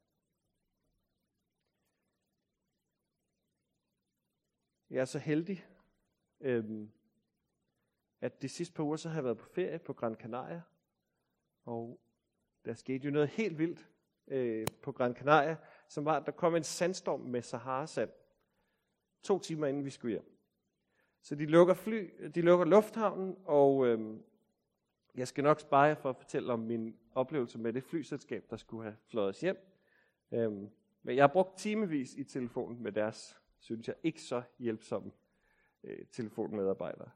Jeg 4.90 5.00
er 5.00 5.04
så 5.04 5.18
heldig, 5.18 5.66
øhm, 6.40 6.92
at 8.22 8.42
de 8.42 8.48
sidste 8.48 8.74
par 8.74 8.84
uger 8.84 8.96
så 8.96 9.08
har 9.08 9.16
jeg 9.16 9.24
været 9.24 9.38
på 9.38 9.46
ferie 9.46 9.78
på 9.78 9.92
Gran 9.92 10.14
Canaria. 10.14 10.62
Og 11.64 12.00
der 12.64 12.74
skete 12.74 13.04
jo 13.04 13.10
noget 13.10 13.28
helt 13.28 13.58
vildt 13.58 13.88
øh, 14.26 14.66
på 14.82 14.92
Gran 14.92 15.14
Canaria, 15.14 15.56
som 15.88 16.04
var, 16.04 16.16
at 16.20 16.26
der 16.26 16.32
kom 16.32 16.56
en 16.56 16.62
sandstorm 16.62 17.20
med 17.20 17.42
Sahara-sand. 17.42 18.10
To 19.22 19.38
timer 19.38 19.66
inden 19.66 19.84
vi 19.84 19.90
skulle 19.90 20.12
hjem. 20.12 20.38
Så 21.22 21.34
de 21.34 21.46
lukker, 21.46 21.74
fly, 21.74 22.10
de 22.34 22.40
lukker 22.40 22.66
lufthavnen, 22.66 23.36
og 23.44 23.86
øh, 23.86 24.16
jeg 25.14 25.28
skal 25.28 25.44
nok 25.44 25.60
spare 25.60 25.82
jer 25.82 25.94
for 25.94 26.10
at 26.10 26.16
fortælle 26.16 26.52
om 26.52 26.60
min 26.60 26.96
oplevelse 27.14 27.58
med 27.58 27.72
det 27.72 27.84
flyselskab, 27.84 28.44
der 28.50 28.56
skulle 28.56 28.82
have 28.82 28.96
fløjet 29.06 29.28
os 29.28 29.40
hjem. 29.40 29.56
Øh, 30.32 30.52
men 31.02 31.16
jeg 31.16 31.22
har 31.22 31.32
brugt 31.32 31.58
timevis 31.58 32.14
i 32.14 32.24
telefonen 32.24 32.82
med 32.82 32.92
deres, 32.92 33.40
synes 33.58 33.88
jeg, 33.88 33.96
ikke 34.02 34.22
så 34.22 34.42
hjælpsomme 34.58 35.12
øh, 35.84 36.06
telefonmedarbejdere. 36.12 37.10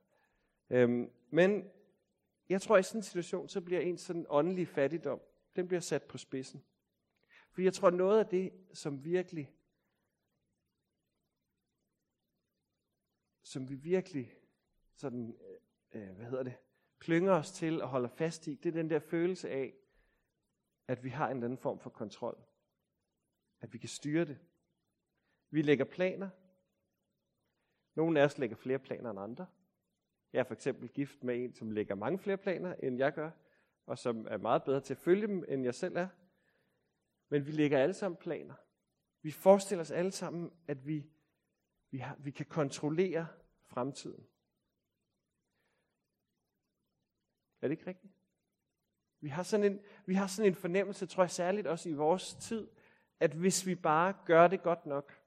Øhm, 0.71 1.11
men 1.31 1.71
jeg 2.49 2.63
tror, 2.63 2.77
at 2.77 2.81
i 2.81 2.83
sådan 2.83 2.99
en 2.99 3.03
situation, 3.03 3.49
så 3.49 3.61
bliver 3.61 3.81
en 3.81 3.99
sådan 3.99 4.27
åndelig 4.29 4.69
fattigdom, 4.69 5.21
den 5.57 5.69
bliver 5.69 5.81
sat 5.81 6.03
på 6.03 6.19
spidsen. 6.19 6.65
For 7.51 7.63
jeg 7.63 7.75
tror, 7.75 7.91
noget 7.91 8.19
af 8.19 8.27
det, 8.27 8.53
som 8.73 9.05
virkelig, 9.05 9.55
som 13.43 13.69
vi 13.69 13.75
virkelig 13.75 14.37
sådan, 14.95 15.39
øh, 15.93 16.03
øh, 16.03 16.17
hvad 16.17 16.27
hedder 16.27 16.43
det, 16.43 16.57
klynger 16.99 17.33
os 17.33 17.53
til 17.53 17.83
og 17.83 17.89
holder 17.89 18.09
fast 18.09 18.47
i, 18.47 18.55
det 18.55 18.69
er 18.69 18.73
den 18.73 18.91
der 18.91 18.99
følelse 18.99 19.51
af, 19.51 19.75
at 20.89 21.05
vi 21.05 21.09
har 21.09 21.27
en 21.27 21.37
eller 21.37 21.45
anden 21.45 21.59
form 21.59 21.79
for 21.79 21.91
kontrol. 21.91 22.43
At 23.61 23.73
vi 23.73 23.79
kan 23.79 23.89
styre 23.89 24.25
det. 24.25 24.39
Vi 25.51 25.63
lægger 25.63 25.85
planer. 25.85 26.31
Nogle 27.95 28.21
af 28.21 28.25
os 28.25 28.39
lægger 28.39 28.57
flere 28.57 28.79
planer 28.79 29.11
end 29.11 29.21
andre. 29.21 29.47
Jeg 30.33 30.41
er 30.41 30.45
for 30.45 30.55
eksempel 30.55 30.89
gift 30.89 31.25
med 31.25 31.45
en, 31.45 31.55
som 31.55 31.71
lægger 31.71 31.95
mange 31.95 32.19
flere 32.19 32.37
planer, 32.37 32.75
end 32.75 32.99
jeg 32.99 33.13
gør, 33.13 33.31
og 33.87 33.99
som 33.99 34.27
er 34.31 34.37
meget 34.37 34.65
bedre 34.65 34.81
til 34.81 34.95
at 34.95 34.99
følge 34.99 35.27
dem, 35.27 35.45
end 35.49 35.65
jeg 35.65 35.75
selv 35.75 35.97
er. 35.97 36.09
Men 37.29 37.47
vi 37.47 37.53
lægger 37.53 37.79
alle 37.79 37.95
sammen 37.95 38.17
planer. 38.17 38.55
Vi 39.23 39.31
forestiller 39.31 39.81
os 39.81 39.91
alle 39.91 40.13
sammen, 40.13 40.53
at 40.67 40.87
vi, 40.87 41.07
vi, 41.91 41.99
har, 41.99 42.17
vi 42.19 42.31
kan 42.31 42.47
kontrollere 42.47 43.27
fremtiden. 43.65 44.27
Er 47.61 47.69
det 47.69 47.71
ikke 47.71 47.87
rigtigt? 47.87 48.13
Vi 49.21 49.29
har, 49.29 49.43
sådan 49.43 49.73
en, 49.73 49.81
vi 50.07 50.15
har 50.15 50.27
sådan 50.27 50.51
en 50.51 50.55
fornemmelse, 50.55 51.07
tror 51.07 51.23
jeg 51.23 51.31
særligt 51.31 51.67
også 51.67 51.89
i 51.89 51.93
vores 51.93 52.35
tid, 52.35 52.69
at 53.21 53.33
hvis 53.33 53.67
vi 53.67 53.75
bare 53.75 54.15
gør 54.25 54.49
det 54.49 54.63
godt 54.63 54.87
nok, 54.87 55.21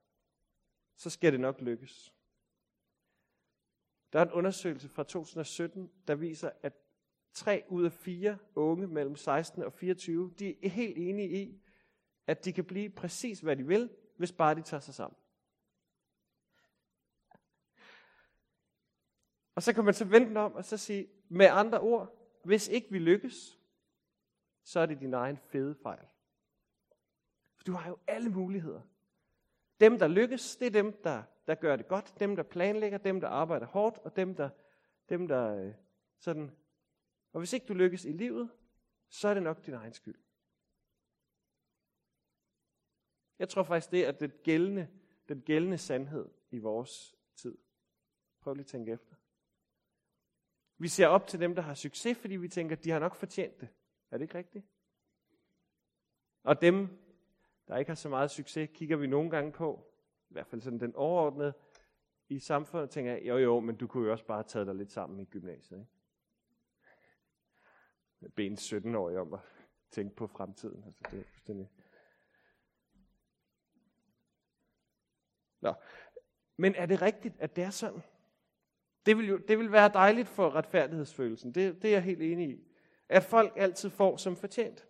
så 0.96 1.10
skal 1.10 1.32
det 1.32 1.40
nok 1.40 1.62
lykkes. 1.62 2.14
Der 4.14 4.20
er 4.20 4.26
en 4.26 4.32
undersøgelse 4.32 4.90
fra 4.90 5.04
2017, 5.04 5.92
der 6.08 6.16
viser, 6.16 6.52
at 6.62 6.74
tre 7.34 7.64
ud 7.70 7.86
af 7.86 7.92
fire 7.92 8.38
unge 8.56 8.88
mellem 8.88 9.16
16 9.16 9.64
og 9.64 9.74
24, 9.74 10.34
de 10.40 10.66
er 10.66 10.70
helt 10.70 10.98
enige 10.98 11.30
i, 11.30 11.62
at 12.28 12.46
de 12.46 12.54
kan 12.54 12.66
blive 12.66 12.90
præcis, 12.90 13.40
hvad 13.40 13.56
de 13.56 13.68
vil, 13.68 13.90
hvis 14.18 14.32
bare 14.32 14.56
de 14.56 14.62
tager 14.62 14.82
sig 14.82 14.94
sammen. 14.94 15.18
Og 19.56 19.64
så 19.64 19.74
kan 19.74 19.86
man 19.86 19.94
så 19.94 20.06
vente 20.06 20.38
om 20.38 20.54
og 20.54 20.66
så 20.66 20.78
sige, 20.78 21.08
med 21.30 21.46
andre 21.46 21.80
ord, 21.80 22.16
hvis 22.44 22.68
ikke 22.68 22.92
vi 22.92 23.00
lykkes, 23.00 23.60
så 24.64 24.80
er 24.80 24.86
det 24.86 25.00
din 25.00 25.14
egen 25.14 25.38
fede 25.38 25.76
fejl. 25.84 26.06
For 27.56 27.64
du 27.64 27.72
har 27.72 27.90
jo 27.90 27.98
alle 28.08 28.30
muligheder. 28.30 28.82
Dem, 29.80 30.00
der 30.00 30.08
lykkes, 30.08 30.56
det 30.56 30.66
er 30.66 30.72
dem, 30.72 31.02
der, 31.04 31.24
der 31.48 31.56
gør 31.56 31.76
det 31.76 31.88
godt. 31.88 32.20
Dem, 32.20 32.36
der 32.36 32.44
planlægger, 32.44 32.98
dem, 32.98 33.22
der 33.22 33.28
arbejder 33.28 33.66
hårdt, 33.66 33.98
og 33.98 34.16
dem, 34.16 34.36
der, 34.36 34.50
dem, 35.10 35.28
der 35.28 35.56
øh, 35.56 35.74
sådan... 36.20 36.56
Og 37.34 37.40
hvis 37.40 37.54
ikke 37.54 37.66
du 37.66 37.74
lykkes 37.74 38.06
i 38.06 38.12
livet, 38.12 38.50
så 39.10 39.28
er 39.28 39.34
det 39.34 39.44
nok 39.44 39.66
din 39.66 39.74
egen 39.74 39.94
skyld. 39.94 40.20
Jeg 43.40 43.50
tror 43.50 43.64
faktisk, 43.64 43.92
det 43.92 44.08
er 44.08 44.12
det 44.12 44.44
gældende, 44.44 44.90
den 45.30 45.42
gældende 45.42 45.78
sandhed 45.78 46.30
i 46.52 46.58
vores 46.58 47.16
tid. 47.36 47.58
Prøv 48.42 48.54
lige 48.54 48.64
at 48.64 48.68
tænke 48.68 48.92
efter. 48.92 49.16
Vi 50.78 50.88
ser 50.88 51.08
op 51.08 51.28
til 51.28 51.40
dem, 51.40 51.56
der 51.56 51.62
har 51.62 51.74
succes, 51.74 52.18
fordi 52.18 52.36
vi 52.36 52.48
tænker, 52.48 52.76
de 52.76 52.90
har 52.90 53.00
nok 53.00 53.16
fortjent 53.16 53.62
det. 53.62 53.70
Er 54.12 54.18
det 54.18 54.24
ikke 54.24 54.38
rigtigt? 54.38 54.66
Og 56.44 56.62
dem, 56.62 56.90
der 57.70 57.78
ikke 57.78 57.90
har 57.90 57.96
så 57.96 58.10
meget 58.10 58.32
succes, 58.32 58.70
kigger 58.74 58.98
vi 58.98 59.08
nogle 59.08 59.30
gange 59.30 59.52
på, 59.52 59.92
i 60.30 60.34
hvert 60.34 60.48
fald 60.48 60.62
sådan 60.62 60.80
den 60.80 60.96
overordnede 60.96 61.54
i 62.30 62.40
samfundet, 62.40 62.90
tænker 62.90 63.12
jeg, 63.12 63.28
jo 63.28 63.38
jo, 63.38 63.60
men 63.60 63.76
du 63.76 63.88
kunne 63.88 64.06
jo 64.06 64.12
også 64.12 64.26
bare 64.26 64.38
have 64.38 64.48
taget 64.48 64.68
dig 64.68 64.76
lidt 64.76 64.92
sammen 64.92 65.20
i 65.20 65.26
gymnasiet. 65.26 65.80
Ikke? 65.80 65.90
Ben 68.36 68.58
17 68.58 68.96
år 68.96 69.20
om 69.20 69.34
at 69.34 69.40
tænke 69.92 70.16
på 70.16 70.28
fremtiden. 70.28 70.84
Altså, 70.84 71.02
det 71.12 71.20
er 71.20 71.24
fuldstændig... 71.24 71.70
Nå. 75.62 75.74
Men 76.58 76.76
er 76.76 76.86
det 76.86 77.02
rigtigt, 77.02 77.36
at 77.40 77.56
det 77.56 77.64
er 77.64 77.70
sådan? 77.70 78.02
Det 79.06 79.18
vil, 79.18 79.28
jo, 79.28 79.38
det 79.38 79.60
vil 79.60 79.72
være 79.72 79.90
dejligt 79.94 80.28
for 80.28 80.56
retfærdighedsfølelsen. 80.56 81.56
Det, 81.56 81.82
det 81.82 81.88
er 81.88 81.92
jeg 81.92 82.04
helt 82.04 82.22
enig 82.22 82.50
i. 82.50 82.68
At 83.10 83.24
folk 83.24 83.54
altid 83.56 83.90
får 83.90 84.18
som 84.18 84.36
fortjent. 84.36 84.89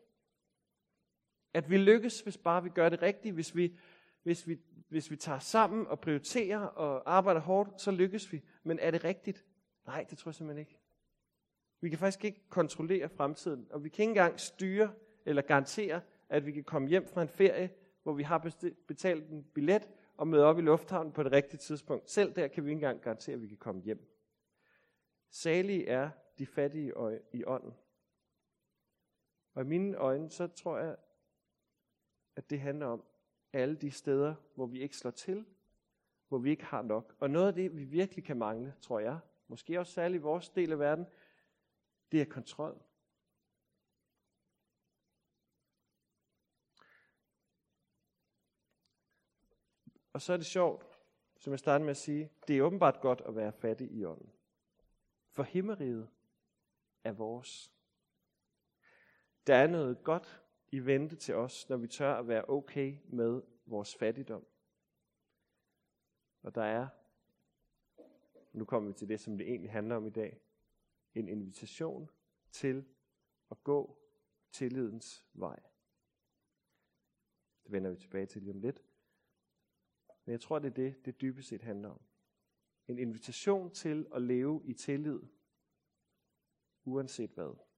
At 1.53 1.69
vi 1.69 1.77
lykkes, 1.77 2.21
hvis 2.21 2.37
bare 2.37 2.63
vi 2.63 2.69
gør 2.69 2.89
det 2.89 3.01
rigtigt. 3.01 3.33
Hvis 3.33 3.55
vi, 3.55 3.77
hvis 4.23 4.47
vi, 4.47 4.59
hvis 4.89 5.11
vi 5.11 5.15
tager 5.15 5.39
sammen 5.39 5.87
og 5.87 5.99
prioriterer 5.99 6.59
og 6.59 7.15
arbejder 7.15 7.41
hårdt, 7.41 7.81
så 7.81 7.91
lykkes 7.91 8.31
vi. 8.31 8.41
Men 8.63 8.79
er 8.79 8.91
det 8.91 9.03
rigtigt? 9.03 9.45
Nej, 9.85 10.05
det 10.09 10.17
tror 10.17 10.29
jeg 10.29 10.35
simpelthen 10.35 10.59
ikke. 10.59 10.79
Vi 11.81 11.89
kan 11.89 11.99
faktisk 11.99 12.25
ikke 12.25 12.49
kontrollere 12.49 13.09
fremtiden, 13.09 13.67
og 13.69 13.83
vi 13.83 13.89
kan 13.89 14.03
ikke 14.03 14.09
engang 14.09 14.39
styre 14.39 14.93
eller 15.25 15.41
garantere, 15.41 16.01
at 16.29 16.45
vi 16.45 16.51
kan 16.51 16.63
komme 16.63 16.87
hjem 16.87 17.07
fra 17.07 17.21
en 17.21 17.27
ferie, 17.27 17.69
hvor 18.03 18.13
vi 18.13 18.23
har 18.23 18.51
betalt 18.87 19.29
en 19.29 19.43
billet, 19.43 19.89
og 20.17 20.27
møde 20.27 20.43
op 20.43 20.59
i 20.59 20.61
lufthavnen 20.61 21.13
på 21.13 21.23
det 21.23 21.31
rigtige 21.31 21.57
tidspunkt. 21.57 22.09
Selv 22.09 22.35
der 22.35 22.47
kan 22.47 22.65
vi 22.65 22.69
ikke 22.69 22.77
engang 22.77 23.01
garantere, 23.01 23.33
at 23.33 23.41
vi 23.41 23.47
kan 23.47 23.57
komme 23.57 23.81
hjem. 23.81 24.19
Salige 25.29 25.87
er 25.87 26.09
de 26.37 26.45
fattige 26.45 26.93
i 27.33 27.43
ånden. 27.45 27.73
Og 29.53 29.61
i 29.61 29.65
mine 29.65 29.97
øjne, 29.97 30.29
så 30.29 30.47
tror 30.47 30.77
jeg, 30.77 30.95
at 32.35 32.49
det 32.49 32.59
handler 32.59 32.85
om 32.85 33.03
alle 33.53 33.75
de 33.75 33.91
steder, 33.91 34.35
hvor 34.55 34.65
vi 34.65 34.81
ikke 34.81 34.97
slår 34.97 35.11
til, 35.11 35.45
hvor 36.27 36.37
vi 36.37 36.49
ikke 36.49 36.65
har 36.65 36.81
nok. 36.81 37.15
Og 37.19 37.29
noget 37.29 37.47
af 37.47 37.53
det, 37.53 37.77
vi 37.77 37.83
virkelig 37.83 38.23
kan 38.23 38.37
mangle, 38.37 38.75
tror 38.81 38.99
jeg, 38.99 39.19
måske 39.47 39.79
også 39.79 39.93
særligt 39.93 40.21
i 40.21 40.23
vores 40.23 40.49
del 40.49 40.71
af 40.71 40.79
verden, 40.79 41.05
det 42.11 42.21
er 42.21 42.25
kontrol. 42.25 42.81
Og 50.13 50.21
så 50.21 50.33
er 50.33 50.37
det 50.37 50.45
sjovt, 50.45 50.85
som 51.37 51.51
jeg 51.51 51.59
startede 51.59 51.85
med 51.85 51.91
at 51.91 51.97
sige, 51.97 52.31
det 52.47 52.57
er 52.57 52.61
åbenbart 52.61 53.01
godt 53.01 53.21
at 53.21 53.35
være 53.35 53.53
fattig 53.53 53.91
i 53.91 54.05
ånden. 54.05 54.31
For 55.31 55.43
himmeriget 55.43 56.09
er 57.03 57.11
vores. 57.11 57.71
Der 59.47 59.55
er 59.55 59.67
noget 59.67 60.03
godt 60.03 60.43
i 60.71 60.79
vente 60.79 61.15
til 61.15 61.35
os, 61.35 61.69
når 61.69 61.77
vi 61.77 61.87
tør 61.87 62.13
at 62.13 62.27
være 62.27 62.45
okay 62.49 62.97
med 63.05 63.41
vores 63.65 63.95
fattigdom. 63.95 64.45
Og 66.41 66.55
der 66.55 66.63
er, 66.63 66.87
nu 68.53 68.65
kommer 68.65 68.89
vi 68.89 68.93
til 68.93 69.09
det, 69.09 69.19
som 69.19 69.37
det 69.37 69.47
egentlig 69.47 69.71
handler 69.71 69.95
om 69.95 70.05
i 70.05 70.09
dag, 70.09 70.41
en 71.15 71.27
invitation 71.27 72.09
til 72.51 72.85
at 73.51 73.63
gå 73.63 73.97
tillidens 74.51 75.25
vej. 75.33 75.59
Det 77.63 77.71
vender 77.71 77.89
vi 77.89 77.97
tilbage 77.97 78.25
til 78.25 78.41
lige 78.41 78.53
om 78.53 78.59
lidt. 78.59 78.83
Men 80.25 80.31
jeg 80.31 80.41
tror, 80.41 80.59
det 80.59 80.67
er 80.67 80.73
det, 80.73 81.05
det 81.05 81.21
dybest 81.21 81.49
set 81.49 81.61
handler 81.61 81.89
om. 81.89 82.01
En 82.87 82.99
invitation 82.99 83.71
til 83.71 84.07
at 84.15 84.21
leve 84.21 84.61
i 84.65 84.73
tillid 84.73 85.19
uanset 86.83 87.31
hvad. 87.31 87.68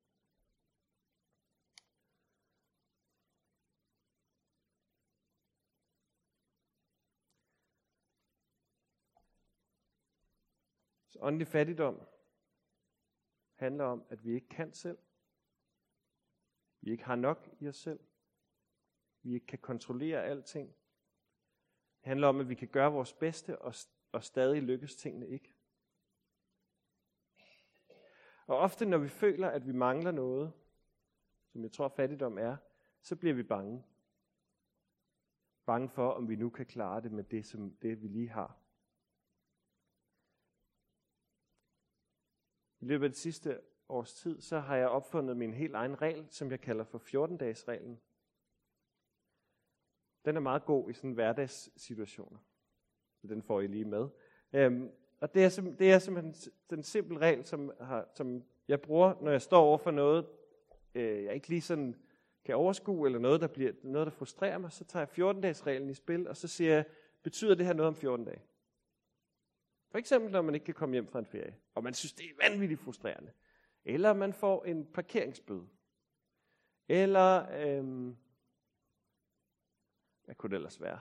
Åndelig 11.21 11.47
fattigdom 11.47 12.01
handler 13.55 13.83
om, 13.83 14.05
at 14.09 14.25
vi 14.25 14.33
ikke 14.33 14.49
kan 14.49 14.73
selv. 14.73 14.97
Vi 16.81 16.91
ikke 16.91 17.03
har 17.03 17.15
nok 17.15 17.49
i 17.59 17.67
os 17.67 17.77
selv. 17.77 17.99
Vi 19.21 19.33
ikke 19.33 19.45
kan 19.45 19.59
kontrollere 19.59 20.23
alting. 20.23 20.67
Det 21.99 22.07
handler 22.07 22.27
om, 22.27 22.39
at 22.39 22.49
vi 22.49 22.55
kan 22.55 22.67
gøre 22.67 22.91
vores 22.91 23.13
bedste, 23.13 23.61
og, 23.61 23.73
og 24.11 24.23
stadig 24.23 24.61
lykkes 24.61 24.95
tingene 24.95 25.27
ikke. 25.27 25.53
Og 28.47 28.57
ofte, 28.57 28.85
når 28.85 28.97
vi 28.97 29.09
føler, 29.09 29.49
at 29.49 29.67
vi 29.67 29.71
mangler 29.71 30.11
noget, 30.11 30.53
som 31.47 31.63
jeg 31.63 31.71
tror 31.71 31.87
fattigdom 31.87 32.37
er, 32.37 32.57
så 33.01 33.15
bliver 33.15 33.33
vi 33.33 33.43
bange. 33.43 33.83
Bange 35.65 35.89
for, 35.89 36.11
om 36.11 36.29
vi 36.29 36.35
nu 36.35 36.49
kan 36.49 36.65
klare 36.65 37.01
det 37.01 37.11
med 37.11 37.23
det, 37.23 37.45
som 37.45 37.75
det 37.75 38.01
vi 38.01 38.07
lige 38.07 38.29
har. 38.29 38.60
I 42.81 42.85
løbet 42.85 43.05
af 43.05 43.09
det 43.09 43.19
sidste 43.19 43.59
års 43.89 44.13
tid, 44.13 44.41
så 44.41 44.59
har 44.59 44.75
jeg 44.75 44.87
opfundet 44.87 45.37
min 45.37 45.53
helt 45.53 45.75
egen 45.75 46.01
regel, 46.01 46.25
som 46.29 46.51
jeg 46.51 46.61
kalder 46.61 46.83
for 46.83 46.97
14-dages-reglen. 46.97 47.99
Den 50.25 50.35
er 50.35 50.39
meget 50.39 50.65
god 50.65 50.89
i 50.89 50.93
sådan 50.93 51.11
hverdagssituationer. 51.11 52.39
Så 53.21 53.27
den 53.27 53.41
får 53.41 53.61
I 53.61 53.67
lige 53.67 53.85
med. 53.85 54.07
Øhm, 54.53 54.91
og 55.19 55.33
det 55.33 55.43
er, 55.43 55.73
det 55.79 55.91
er 55.91 55.99
simpelthen 55.99 56.35
den 56.69 56.83
simple 56.83 57.17
regel, 57.17 57.45
som, 57.45 57.71
har, 57.81 58.07
som 58.13 58.43
jeg 58.67 58.81
bruger, 58.81 59.13
når 59.21 59.31
jeg 59.31 59.41
står 59.41 59.61
over 59.61 59.77
for 59.77 59.91
noget, 59.91 60.27
øh, 60.95 61.23
jeg 61.23 61.33
ikke 61.33 61.49
lige 61.49 61.61
sådan 61.61 61.95
kan 62.45 62.55
overskue, 62.55 63.07
eller 63.07 63.19
noget, 63.19 63.41
der, 63.41 63.47
bliver, 63.47 63.71
noget, 63.83 64.05
der 64.05 64.11
frustrerer 64.11 64.57
mig, 64.57 64.71
så 64.71 64.83
tager 64.83 65.05
jeg 65.17 65.35
14-dages-reglen 65.35 65.89
i 65.89 65.93
spil, 65.93 66.27
og 66.27 66.37
så 66.37 66.47
siger 66.47 66.73
jeg, 66.73 66.85
betyder 67.23 67.55
det 67.55 67.65
her 67.65 67.73
noget 67.73 67.87
om 67.87 67.95
14 67.95 68.25
dage? 68.25 68.41
For 69.91 69.97
eksempel, 69.97 70.31
når 70.31 70.41
man 70.41 70.55
ikke 70.55 70.65
kan 70.65 70.73
komme 70.73 70.93
hjem 70.93 71.07
fra 71.07 71.19
en 71.19 71.25
ferie, 71.25 71.57
og 71.75 71.83
man 71.83 71.93
synes, 71.93 72.13
det 72.13 72.25
er 72.25 72.49
vanvittigt 72.49 72.81
frustrerende. 72.81 73.31
Eller 73.85 74.13
man 74.13 74.33
får 74.33 74.65
en 74.65 74.85
parkeringsbøde. 74.85 75.67
Eller, 76.87 77.47
øhm, 77.51 78.17
hvad 80.25 80.35
kunne 80.35 80.49
det 80.49 80.55
ellers 80.55 80.81
være? 80.81 80.99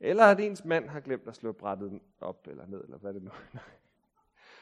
Eller 0.00 0.24
at 0.24 0.40
ens 0.40 0.64
mand 0.64 0.88
har 0.88 1.00
glemt 1.00 1.28
at 1.28 1.36
slå 1.36 1.52
brættet 1.52 2.00
op 2.20 2.46
eller 2.46 2.66
ned, 2.66 2.84
eller 2.84 2.98
hvad 2.98 3.14
det 3.14 3.22
nu 3.22 3.30
er. 3.54 3.58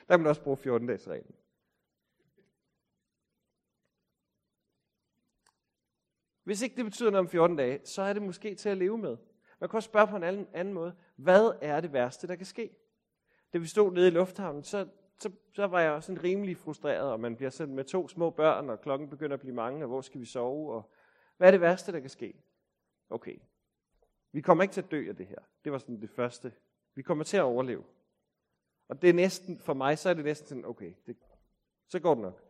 Der 0.08 0.16
kan 0.16 0.20
man 0.20 0.26
også 0.26 0.42
bruge 0.42 0.56
14-dages 0.56 1.08
reglen. 1.08 1.34
Hvis 6.42 6.62
ikke 6.62 6.76
det 6.76 6.84
betyder 6.84 7.10
noget 7.10 7.26
om 7.26 7.30
14 7.30 7.56
dage, 7.56 7.86
så 7.86 8.02
er 8.02 8.12
det 8.12 8.22
måske 8.22 8.54
til 8.54 8.68
at 8.68 8.76
leve 8.76 8.98
med. 8.98 9.16
Man 9.60 9.68
kan 9.68 9.76
også 9.76 9.86
spørge 9.86 10.06
på 10.06 10.16
en 10.16 10.22
anden, 10.22 10.48
anden 10.52 10.74
måde. 10.74 10.94
Hvad 11.16 11.52
er 11.60 11.80
det 11.80 11.92
værste, 11.92 12.26
der 12.26 12.36
kan 12.36 12.46
ske? 12.46 12.76
Da 13.52 13.58
vi 13.58 13.66
stod 13.66 13.92
nede 13.92 14.08
i 14.08 14.10
lufthavnen, 14.10 14.62
så, 14.62 14.88
så, 15.18 15.30
så 15.52 15.66
var 15.66 15.80
jeg 15.80 15.92
også 15.92 16.12
en 16.12 16.22
rimelig 16.24 16.56
frustreret, 16.56 17.12
og 17.12 17.20
man 17.20 17.36
bliver 17.36 17.50
sendt 17.50 17.72
med 17.72 17.84
to 17.84 18.08
små 18.08 18.30
børn, 18.30 18.70
og 18.70 18.80
klokken 18.80 19.10
begynder 19.10 19.34
at 19.34 19.40
blive 19.40 19.54
mange, 19.54 19.84
og 19.84 19.88
hvor 19.88 20.00
skal 20.00 20.20
vi 20.20 20.26
sove? 20.26 20.72
Og 20.72 20.90
hvad 21.36 21.48
er 21.48 21.50
det 21.50 21.60
værste, 21.60 21.92
der 21.92 22.00
kan 22.00 22.10
ske? 22.10 22.34
Okay, 23.10 23.36
vi 24.32 24.40
kommer 24.40 24.64
ikke 24.64 24.72
til 24.72 24.82
at 24.82 24.90
dø 24.90 25.08
af 25.08 25.16
det 25.16 25.26
her. 25.26 25.38
Det 25.64 25.72
var 25.72 25.78
sådan 25.78 26.00
det 26.00 26.10
første. 26.10 26.52
Vi 26.94 27.02
kommer 27.02 27.24
til 27.24 27.36
at 27.36 27.42
overleve. 27.42 27.84
Og 28.88 29.02
det 29.02 29.10
er 29.10 29.14
næsten, 29.14 29.58
for 29.58 29.74
mig, 29.74 29.98
så 29.98 30.08
er 30.08 30.14
det 30.14 30.24
næsten 30.24 30.48
sådan, 30.48 30.64
okay, 30.64 30.92
det, 31.06 31.16
så 31.88 32.00
går 32.00 32.14
det 32.14 32.22
nok. 32.22 32.42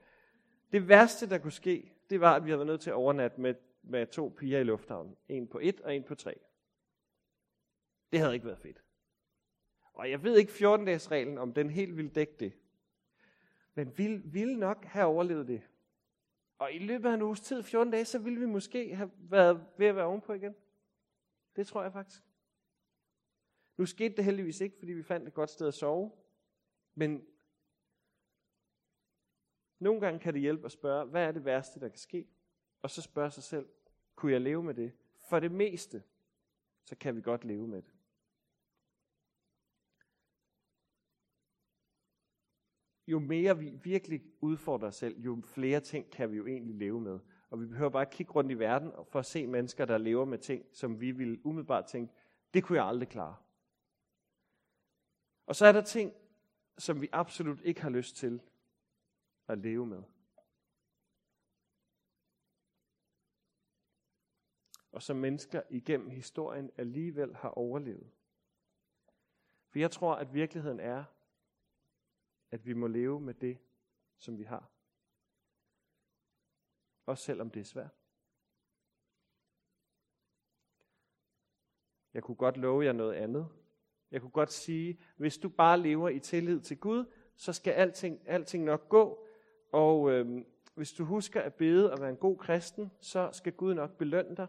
Det 0.73 0.89
værste, 0.89 1.29
der 1.29 1.39
kunne 1.39 1.53
ske, 1.53 1.93
det 2.11 2.21
var, 2.21 2.35
at 2.35 2.45
vi 2.45 2.51
havde 2.51 2.59
været 2.59 2.67
nødt 2.67 2.81
til 2.81 2.91
at 2.91 2.95
overnatte 2.95 3.41
med, 3.41 3.55
med 3.83 4.07
to 4.07 4.35
piger 4.37 4.61
i 4.61 4.65
lufthavnen. 4.65 5.17
En 5.29 5.47
på 5.47 5.59
et 5.63 5.81
og 5.81 5.97
en 5.97 6.03
på 6.03 6.15
tre. 6.15 6.39
Det 8.13 8.19
havde 8.19 8.35
ikke 8.35 8.47
været 8.47 8.59
fedt. 8.59 8.83
Og 9.93 10.11
jeg 10.11 10.23
ved 10.23 10.39
ikke 10.39 10.53
14-dages 10.53 11.11
reglen, 11.11 11.39
om 11.39 11.53
den 11.53 11.71
helt 11.71 11.97
ville 11.97 12.11
dække 12.11 12.37
det. 12.41 12.53
Men 13.75 13.99
vi 13.99 14.17
ville 14.17 14.59
nok 14.59 14.85
have 14.85 15.07
overlevet 15.07 15.49
det. 15.49 15.63
Og 16.59 16.73
i 16.73 16.79
løbet 16.79 17.09
af 17.09 17.15
en 17.15 17.23
uges 17.23 17.41
tid, 17.41 17.63
14 17.63 17.93
dage, 17.93 18.05
så 18.05 18.19
ville 18.19 18.41
vi 18.41 18.47
måske 18.47 18.95
have 18.95 19.11
været 19.19 19.67
ved 19.77 19.87
at 19.87 19.97
være 19.97 20.05
ovenpå 20.05 20.33
igen. 20.33 20.55
Det 21.57 21.67
tror 21.67 21.83
jeg 21.83 21.93
faktisk. 21.93 22.23
Nu 23.77 23.87
skete 23.87 24.17
det 24.17 24.25
heldigvis 24.25 24.61
ikke, 24.61 24.77
fordi 24.79 24.93
vi 24.93 25.03
fandt 25.03 25.29
et 25.29 25.35
godt 25.35 25.51
sted 25.51 25.69
at 25.69 25.75
sove. 25.75 26.13
Men 26.95 27.27
nogle 29.79 30.01
gange 30.01 30.21
kan 30.21 30.35
det 30.35 30.43
hjælpe 30.43 30.65
at 30.65 30.73
spørge, 30.73 31.05
hvad 31.05 31.25
er 31.25 31.33
det 31.33 31.45
værste, 31.45 31.81
der 31.81 31.89
kan 31.89 31.99
ske? 31.99 32.29
Og 32.83 32.91
så 32.91 33.03
spørge 33.03 33.31
sig 33.31 33.43
selv, 33.43 33.69
kunne 34.15 34.33
jeg 34.33 34.41
leve 34.41 34.63
med 34.63 34.75
det? 34.75 34.93
For 35.29 35.41
det 35.41 35.53
meste, 35.53 36.03
så 36.85 36.97
kan 36.97 37.17
vi 37.17 37.21
godt 37.21 37.45
leve 37.45 37.69
med 37.69 37.83
det. 37.83 37.96
Jo 43.07 43.19
mere 43.19 43.59
vi 43.59 43.71
virkelig 43.71 44.23
udfordrer 44.41 44.89
os 44.89 44.95
selv, 44.95 45.19
jo 45.19 45.43
flere 45.45 45.81
ting 45.81 46.11
kan 46.11 46.33
vi 46.33 46.37
jo 46.37 46.47
egentlig 46.47 46.75
leve 46.75 47.01
med. 47.01 47.19
Og 47.51 47.61
vi 47.61 47.67
behøver 47.67 47.91
bare 47.91 48.07
at 48.07 48.11
kigge 48.11 48.33
rundt 48.33 48.51
i 48.51 48.59
verden 48.59 48.93
for 49.09 49.19
at 49.19 49.27
se 49.27 49.47
mennesker, 49.47 49.85
der 49.85 49.99
lever 49.99 50.25
med 50.25 50.39
ting, 50.39 50.65
som 50.73 51.01
vi 51.01 51.11
vil 51.11 51.41
umiddelbart 51.45 51.87
tænke, 51.87 52.13
det 52.55 52.65
kunne 52.65 52.79
jeg 52.79 52.87
aldrig 52.87 53.09
klare. 53.09 53.37
Og 55.47 55.57
så 55.57 55.67
er 55.67 55.73
der 55.73 55.83
ting, 55.83 56.13
som 56.79 57.01
vi 57.01 57.09
absolut 57.13 57.61
ikke 57.61 57.83
har 57.83 57.91
lyst 57.91 58.17
til 58.17 58.41
at 59.49 59.59
leve 59.59 59.87
med. 59.87 60.03
Og 64.93 65.03
som 65.03 65.17
mennesker 65.17 65.63
igennem 65.71 66.11
historien 66.11 66.71
alligevel 66.77 67.35
har 67.35 67.49
overlevet. 67.49 68.11
For 69.69 69.79
jeg 69.79 69.91
tror, 69.91 70.15
at 70.15 70.35
virkeligheden 70.35 70.81
er, 70.81 71.05
at 72.57 72.67
vi 72.67 72.73
må 72.73 72.87
leve 72.87 73.21
med 73.21 73.35
det, 73.35 73.59
som 74.19 74.39
vi 74.39 74.45
har. 74.45 74.71
Også 77.07 77.25
selvom 77.25 77.51
det 77.51 77.61
er 77.61 77.65
svært. 77.65 77.95
Jeg 82.15 82.23
kunne 82.23 82.37
godt 82.37 82.57
love 82.57 82.85
jer 82.85 82.93
noget 82.93 83.15
andet. 83.15 83.49
Jeg 84.11 84.21
kunne 84.21 84.31
godt 84.31 84.53
sige, 84.53 85.01
hvis 85.17 85.39
du 85.39 85.49
bare 85.49 85.81
lever 85.81 86.09
i 86.09 86.19
tillid 86.19 86.61
til 86.61 86.79
Gud, 86.79 87.05
så 87.35 87.53
skal 87.53 87.73
alting, 87.73 88.29
alting 88.29 88.65
nok 88.65 88.89
gå. 88.89 89.27
Og 89.73 90.11
øhm, 90.11 90.47
hvis 90.75 90.93
du 90.93 91.05
husker 91.05 91.41
at 91.41 91.55
bede 91.55 91.93
og 91.93 92.01
være 92.01 92.11
en 92.11 92.17
god 92.17 92.39
kristen, 92.39 92.91
så 93.01 93.31
skal 93.33 93.53
Gud 93.53 93.75
nok 93.75 93.97
belønne 93.97 94.37
dig. 94.37 94.49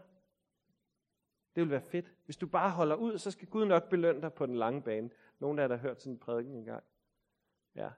Det 1.54 1.62
vil 1.62 1.70
være 1.70 1.82
fedt. 1.82 2.12
Hvis 2.24 2.36
du 2.36 2.46
bare 2.46 2.70
holder 2.70 2.96
ud, 2.96 3.18
så 3.18 3.30
skal 3.30 3.48
Gud 3.48 3.64
nok 3.64 3.88
belønne 3.88 4.22
dig 4.22 4.32
på 4.32 4.46
den 4.46 4.56
lange 4.56 4.82
bane. 4.82 5.10
Nogen 5.38 5.58
af 5.58 5.62
jer, 5.62 5.68
der 5.68 5.76
har 5.76 5.82
hørt 5.88 6.00
sådan 6.00 6.12
en 6.12 6.18
prædiken 6.18 6.54
engang. 6.54 6.84
Ja. 7.78 7.90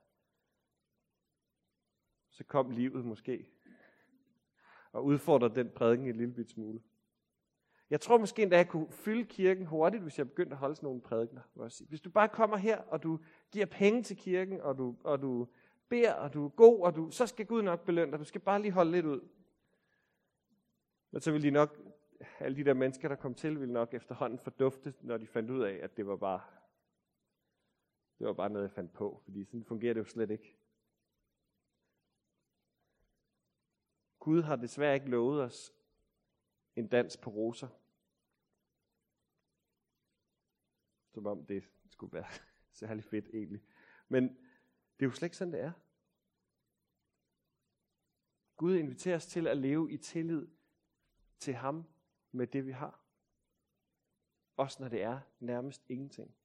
Så 2.31 2.45
kom 2.45 2.71
livet 2.71 3.05
måske 3.05 3.47
og 4.93 5.05
udfordre 5.05 5.49
den 5.49 5.71
prædiken 5.71 6.07
en 6.07 6.17
lille 6.17 6.35
bit 6.35 6.51
smule. 6.51 6.83
Jeg 7.91 8.01
tror 8.01 8.19
måske 8.19 8.43
endda, 8.43 8.57
at 8.57 8.59
jeg 8.59 8.69
kunne 8.69 8.93
fylde 8.93 9.25
kirken 9.25 9.67
hurtigt, 9.67 10.03
hvis 10.03 10.19
jeg 10.19 10.29
begyndte 10.29 10.53
at 10.53 10.59
holde 10.59 10.77
sådan 10.77 10.87
nogle 10.87 11.01
prædikner. 11.01 11.43
Hvis 11.89 12.01
du 12.01 12.11
bare 12.11 12.29
kommer 12.29 12.57
her, 12.57 12.79
og 12.79 13.03
du 13.03 13.19
giver 13.53 13.67
penge 13.67 14.03
til 14.03 14.17
kirken, 14.17 14.61
og 14.61 14.79
du, 14.79 14.97
og 15.05 15.23
du 15.23 15.49
beder, 15.89 16.15
og 16.15 16.35
du 16.35 16.45
er 16.45 16.49
god, 16.49 16.81
og 16.81 16.97
du, 16.97 17.11
så 17.11 17.27
skal 17.27 17.47
Gud 17.47 17.63
nok 17.63 17.85
belønne 17.85 18.13
dig. 18.13 18.19
Du 18.19 18.25
skal 18.25 18.41
bare 18.41 18.63
lige 18.63 18.73
holde 18.73 18.91
lidt 18.91 19.07
ud. 19.07 19.29
Men 21.11 21.21
så 21.21 21.33
vil 21.33 21.43
de 21.43 21.51
nok, 21.51 21.79
alle 22.39 22.57
de 22.57 22.65
der 22.65 22.75
mennesker, 22.75 23.09
der 23.09 23.17
kom 23.17 23.35
til, 23.35 23.61
ville 23.61 23.73
nok 23.73 23.95
efterhånden 23.95 24.39
fordufte, 24.39 24.95
når 25.01 25.17
de 25.17 25.27
fandt 25.27 25.51
ud 25.51 25.63
af, 25.63 25.79
at 25.83 25.97
det 25.97 26.07
var 26.07 26.17
bare, 26.17 26.41
det 28.21 28.27
var 28.27 28.33
bare 28.33 28.51
noget, 28.51 28.69
jeg 28.69 28.73
fandt 28.73 28.93
på. 28.93 29.21
Fordi 29.25 29.45
sådan 29.45 29.65
fungerer 29.65 29.95
det 29.95 30.01
jo 30.01 30.05
slet 30.05 30.31
ikke. 30.31 30.57
Gud 34.19 34.43
har 34.43 34.57
desværre 34.57 34.95
ikke 34.95 35.11
lovet 35.11 35.43
os 35.43 35.75
en 36.77 36.89
dans 36.89 37.17
på 37.17 37.31
roser. 37.31 37.69
Som 41.11 41.27
om 41.27 41.47
det 41.47 41.65
skulle 41.91 42.13
være 42.13 42.29
særlig 42.81 43.05
fedt 43.05 43.29
egentlig. 43.29 43.63
Men 44.09 44.29
det 44.99 45.05
er 45.05 45.07
jo 45.07 45.13
slet 45.13 45.27
ikke 45.27 45.37
sådan, 45.37 45.53
det 45.53 45.61
er. 45.61 45.73
Gud 48.57 48.77
inviterer 48.77 49.17
os 49.17 49.27
til 49.27 49.47
at 49.47 49.57
leve 49.57 49.93
i 49.93 49.97
tillid 49.97 50.49
til 51.39 51.55
ham 51.55 51.85
med 52.33 52.47
det, 52.47 52.67
vi 52.67 52.73
har. 52.73 53.05
Også 54.57 54.83
når 54.83 54.89
det 54.89 55.03
er 55.03 55.21
nærmest 55.39 55.85
ingenting. 55.89 56.40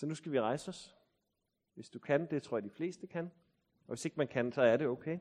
Så 0.00 0.06
nu 0.06 0.14
skal 0.14 0.32
vi 0.32 0.40
rejse 0.40 0.68
os. 0.68 0.96
Hvis 1.74 1.90
du 1.90 1.98
kan, 1.98 2.30
det 2.30 2.42
tror 2.42 2.56
jeg 2.56 2.64
de 2.64 2.70
fleste 2.70 3.06
kan. 3.06 3.30
Og 3.86 3.94
hvis 3.94 4.04
ikke 4.04 4.16
man 4.16 4.28
kan, 4.28 4.52
så 4.52 4.62
er 4.62 4.76
det 4.76 4.86
okay. 4.86 5.18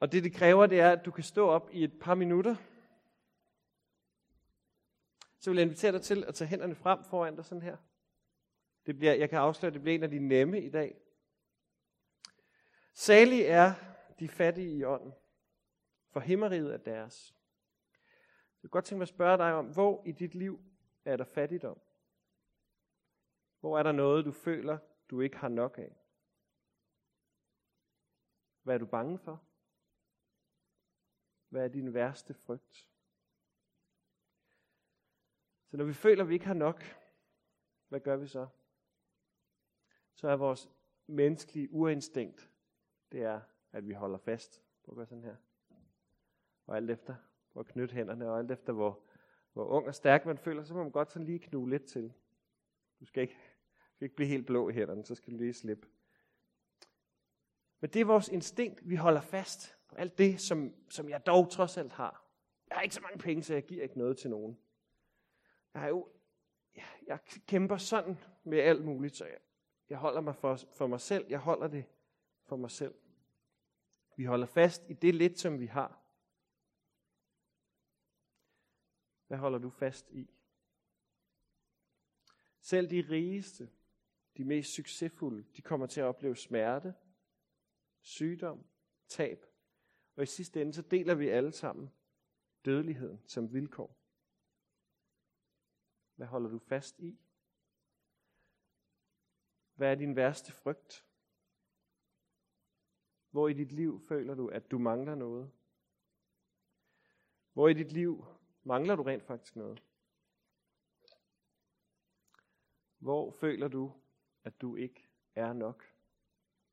Og 0.00 0.12
det, 0.12 0.24
det 0.24 0.32
kræver, 0.32 0.66
det 0.66 0.80
er, 0.80 0.90
at 0.90 1.04
du 1.04 1.10
kan 1.10 1.24
stå 1.24 1.48
op 1.48 1.70
i 1.72 1.84
et 1.84 2.00
par 2.00 2.14
minutter. 2.14 2.56
Så 5.38 5.50
vil 5.50 5.56
jeg 5.56 5.62
invitere 5.62 5.92
dig 5.92 6.02
til 6.02 6.24
at 6.24 6.34
tage 6.34 6.48
hænderne 6.48 6.74
frem 6.74 7.04
foran 7.04 7.36
dig 7.36 7.44
sådan 7.44 7.62
her. 7.62 7.76
Det 8.86 8.98
bliver, 8.98 9.14
jeg 9.14 9.30
kan 9.30 9.38
afsløre, 9.38 9.68
at 9.68 9.74
det 9.74 9.82
bliver 9.82 9.94
en 9.94 10.02
af 10.02 10.10
de 10.10 10.18
nemme 10.18 10.62
i 10.62 10.70
dag. 10.70 11.00
Salig 12.94 13.42
er 13.42 13.74
de 14.20 14.28
fattige 14.28 14.76
i 14.76 14.84
ånden, 14.84 15.12
for 16.10 16.20
himmeriget 16.20 16.74
er 16.74 16.78
deres. 16.78 17.34
Jeg 18.62 18.70
kunne 18.70 18.70
godt 18.70 18.84
tænke 18.84 18.98
mig 18.98 19.02
at 19.02 19.08
spørge 19.08 19.38
dig 19.38 19.54
om, 19.54 19.66
hvor 19.66 20.02
i 20.06 20.12
dit 20.12 20.34
liv 20.34 20.60
er 21.08 21.16
der 21.16 21.24
fattigdom? 21.24 21.80
Hvor 23.60 23.78
er 23.78 23.82
der 23.82 23.92
noget, 23.92 24.24
du 24.24 24.32
føler, 24.32 24.78
du 25.10 25.20
ikke 25.20 25.36
har 25.36 25.48
nok 25.48 25.78
af? 25.78 25.96
Hvad 28.62 28.74
er 28.74 28.78
du 28.78 28.86
bange 28.86 29.18
for? 29.18 29.44
Hvad 31.48 31.64
er 31.64 31.68
din 31.68 31.94
værste 31.94 32.34
frygt? 32.34 32.88
Så 35.70 35.76
når 35.76 35.84
vi 35.84 35.92
føler, 35.92 36.22
at 36.22 36.28
vi 36.28 36.34
ikke 36.34 36.46
har 36.46 36.54
nok, 36.54 36.84
hvad 37.88 38.00
gør 38.00 38.16
vi 38.16 38.26
så? 38.26 38.48
Så 40.14 40.28
er 40.28 40.36
vores 40.36 40.70
menneskelige 41.06 41.72
urinstinkt, 41.72 42.50
det 43.12 43.22
er, 43.22 43.40
at 43.72 43.88
vi 43.88 43.92
holder 43.92 44.18
fast. 44.18 44.64
på 44.82 44.90
at 44.90 44.96
gøre 44.96 45.06
sådan 45.06 45.24
her. 45.24 45.36
Og 46.66 46.76
alt 46.76 46.90
efter, 46.90 47.16
hvor 47.52 47.62
knytte 47.62 47.94
hænderne, 47.94 48.30
og 48.30 48.38
alt 48.38 48.50
efter, 48.50 48.72
hvor, 48.72 49.08
hvor 49.58 49.66
ung 49.66 49.86
og 49.86 49.94
stærk 49.94 50.26
man 50.26 50.38
føler, 50.38 50.64
så 50.64 50.74
må 50.74 50.82
man 50.82 50.92
godt 50.92 51.12
sådan 51.12 51.26
lige 51.26 51.38
knuge 51.38 51.70
lidt 51.70 51.84
til. 51.84 52.12
Du 53.00 53.04
skal 53.04 53.22
ikke, 53.22 53.34
du 53.90 53.94
skal 53.94 54.04
ikke 54.04 54.16
blive 54.16 54.28
helt 54.28 54.46
blå 54.46 54.68
i 54.68 54.72
hænderne, 54.72 55.04
så 55.04 55.14
skal 55.14 55.32
du 55.32 55.38
lige 55.38 55.54
slippe. 55.54 55.88
Men 57.80 57.90
det 57.90 58.00
er 58.00 58.04
vores 58.04 58.28
instinkt. 58.28 58.88
Vi 58.88 58.96
holder 58.96 59.20
fast 59.20 59.76
på 59.88 59.94
alt 59.94 60.18
det, 60.18 60.40
som, 60.40 60.74
som 60.88 61.08
jeg 61.08 61.26
dog 61.26 61.50
trods 61.50 61.76
alt 61.76 61.92
har. 61.92 62.24
Jeg 62.68 62.76
har 62.76 62.82
ikke 62.82 62.94
så 62.94 63.00
mange 63.00 63.18
penge, 63.18 63.42
så 63.42 63.54
jeg 63.54 63.64
giver 63.64 63.82
ikke 63.82 63.98
noget 63.98 64.18
til 64.18 64.30
nogen. 64.30 64.58
Jeg, 65.74 65.82
har 65.82 65.88
jo, 65.88 66.08
jeg 67.06 67.18
kæmper 67.46 67.76
sådan 67.76 68.18
med 68.44 68.58
alt 68.58 68.84
muligt, 68.84 69.16
så 69.16 69.24
jeg, 69.24 69.38
jeg 69.88 69.98
holder 69.98 70.20
mig 70.20 70.34
for, 70.34 70.56
for 70.72 70.86
mig 70.86 71.00
selv. 71.00 71.26
Jeg 71.28 71.38
holder 71.38 71.68
det 71.68 71.84
for 72.44 72.56
mig 72.56 72.70
selv. 72.70 72.94
Vi 74.16 74.24
holder 74.24 74.46
fast 74.46 74.82
i 74.88 74.92
det 74.92 75.14
lidt, 75.14 75.38
som 75.38 75.60
vi 75.60 75.66
har. 75.66 76.07
Hvad 79.28 79.38
holder 79.38 79.58
du 79.58 79.70
fast 79.70 80.10
i? 80.10 80.30
Selv 82.60 82.90
de 82.90 83.00
rigeste, 83.10 83.70
de 84.36 84.44
mest 84.44 84.72
succesfulde, 84.72 85.44
de 85.56 85.62
kommer 85.62 85.86
til 85.86 86.00
at 86.00 86.04
opleve 86.04 86.36
smerte, 86.36 86.94
sygdom, 88.00 88.66
tab. 89.08 89.46
Og 90.16 90.22
i 90.22 90.26
sidste 90.26 90.62
ende, 90.62 90.72
så 90.72 90.82
deler 90.82 91.14
vi 91.14 91.28
alle 91.28 91.52
sammen 91.52 91.90
dødeligheden 92.64 93.22
som 93.26 93.52
vilkår. 93.52 93.98
Hvad 96.14 96.26
holder 96.26 96.50
du 96.50 96.58
fast 96.58 97.00
i? 97.00 97.20
Hvad 99.74 99.90
er 99.90 99.94
din 99.94 100.16
værste 100.16 100.52
frygt? 100.52 101.06
Hvor 103.30 103.48
i 103.48 103.52
dit 103.52 103.72
liv 103.72 104.00
føler 104.08 104.34
du, 104.34 104.48
at 104.48 104.70
du 104.70 104.78
mangler 104.78 105.14
noget? 105.14 105.52
Hvor 107.52 107.68
i 107.68 107.74
dit 107.74 107.92
liv 107.92 108.24
mangler 108.68 108.96
du 108.96 109.02
rent 109.02 109.24
faktisk 109.24 109.56
noget? 109.56 109.82
Hvor 112.98 113.30
føler 113.30 113.68
du, 113.68 113.92
at 114.44 114.60
du 114.60 114.76
ikke 114.76 115.08
er 115.34 115.52
nok? 115.52 115.84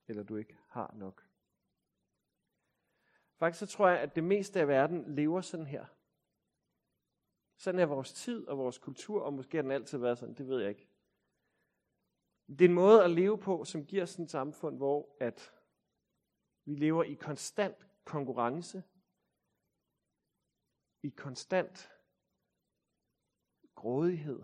Eller 0.08 0.24
du 0.24 0.36
ikke 0.36 0.58
har 0.68 0.94
nok? 0.96 1.26
Faktisk 3.36 3.60
så 3.60 3.66
tror 3.66 3.88
jeg, 3.88 4.00
at 4.00 4.16
det 4.16 4.24
meste 4.24 4.60
af 4.60 4.68
verden 4.68 5.16
lever 5.16 5.42
sådan 5.42 5.66
her. 5.66 5.86
Sådan 7.58 7.80
er 7.80 7.86
vores 7.86 8.14
tid 8.14 8.48
og 8.48 8.58
vores 8.58 8.78
kultur, 8.78 9.22
og 9.22 9.34
måske 9.34 9.58
har 9.58 9.62
den 9.62 9.72
altid 9.72 9.98
været 9.98 10.18
sådan, 10.18 10.36
det 10.36 10.48
ved 10.48 10.60
jeg 10.60 10.70
ikke. 10.70 10.90
Det 12.48 12.62
er 12.62 12.70
en 12.70 12.76
måde 12.76 13.04
at 13.04 13.12
leve 13.12 13.38
på, 13.38 13.64
som 13.64 13.86
giver 13.86 14.06
sådan 14.06 14.26
et 14.26 14.32
samfund, 14.32 14.78
hvor 14.78 15.16
at 15.20 15.54
vi 16.66 16.76
lever 16.76 17.04
i 17.04 17.14
konstant 17.14 17.88
konkurrence, 18.04 18.84
i 21.06 21.10
konstant 21.10 21.92
grådighed. 23.76 24.40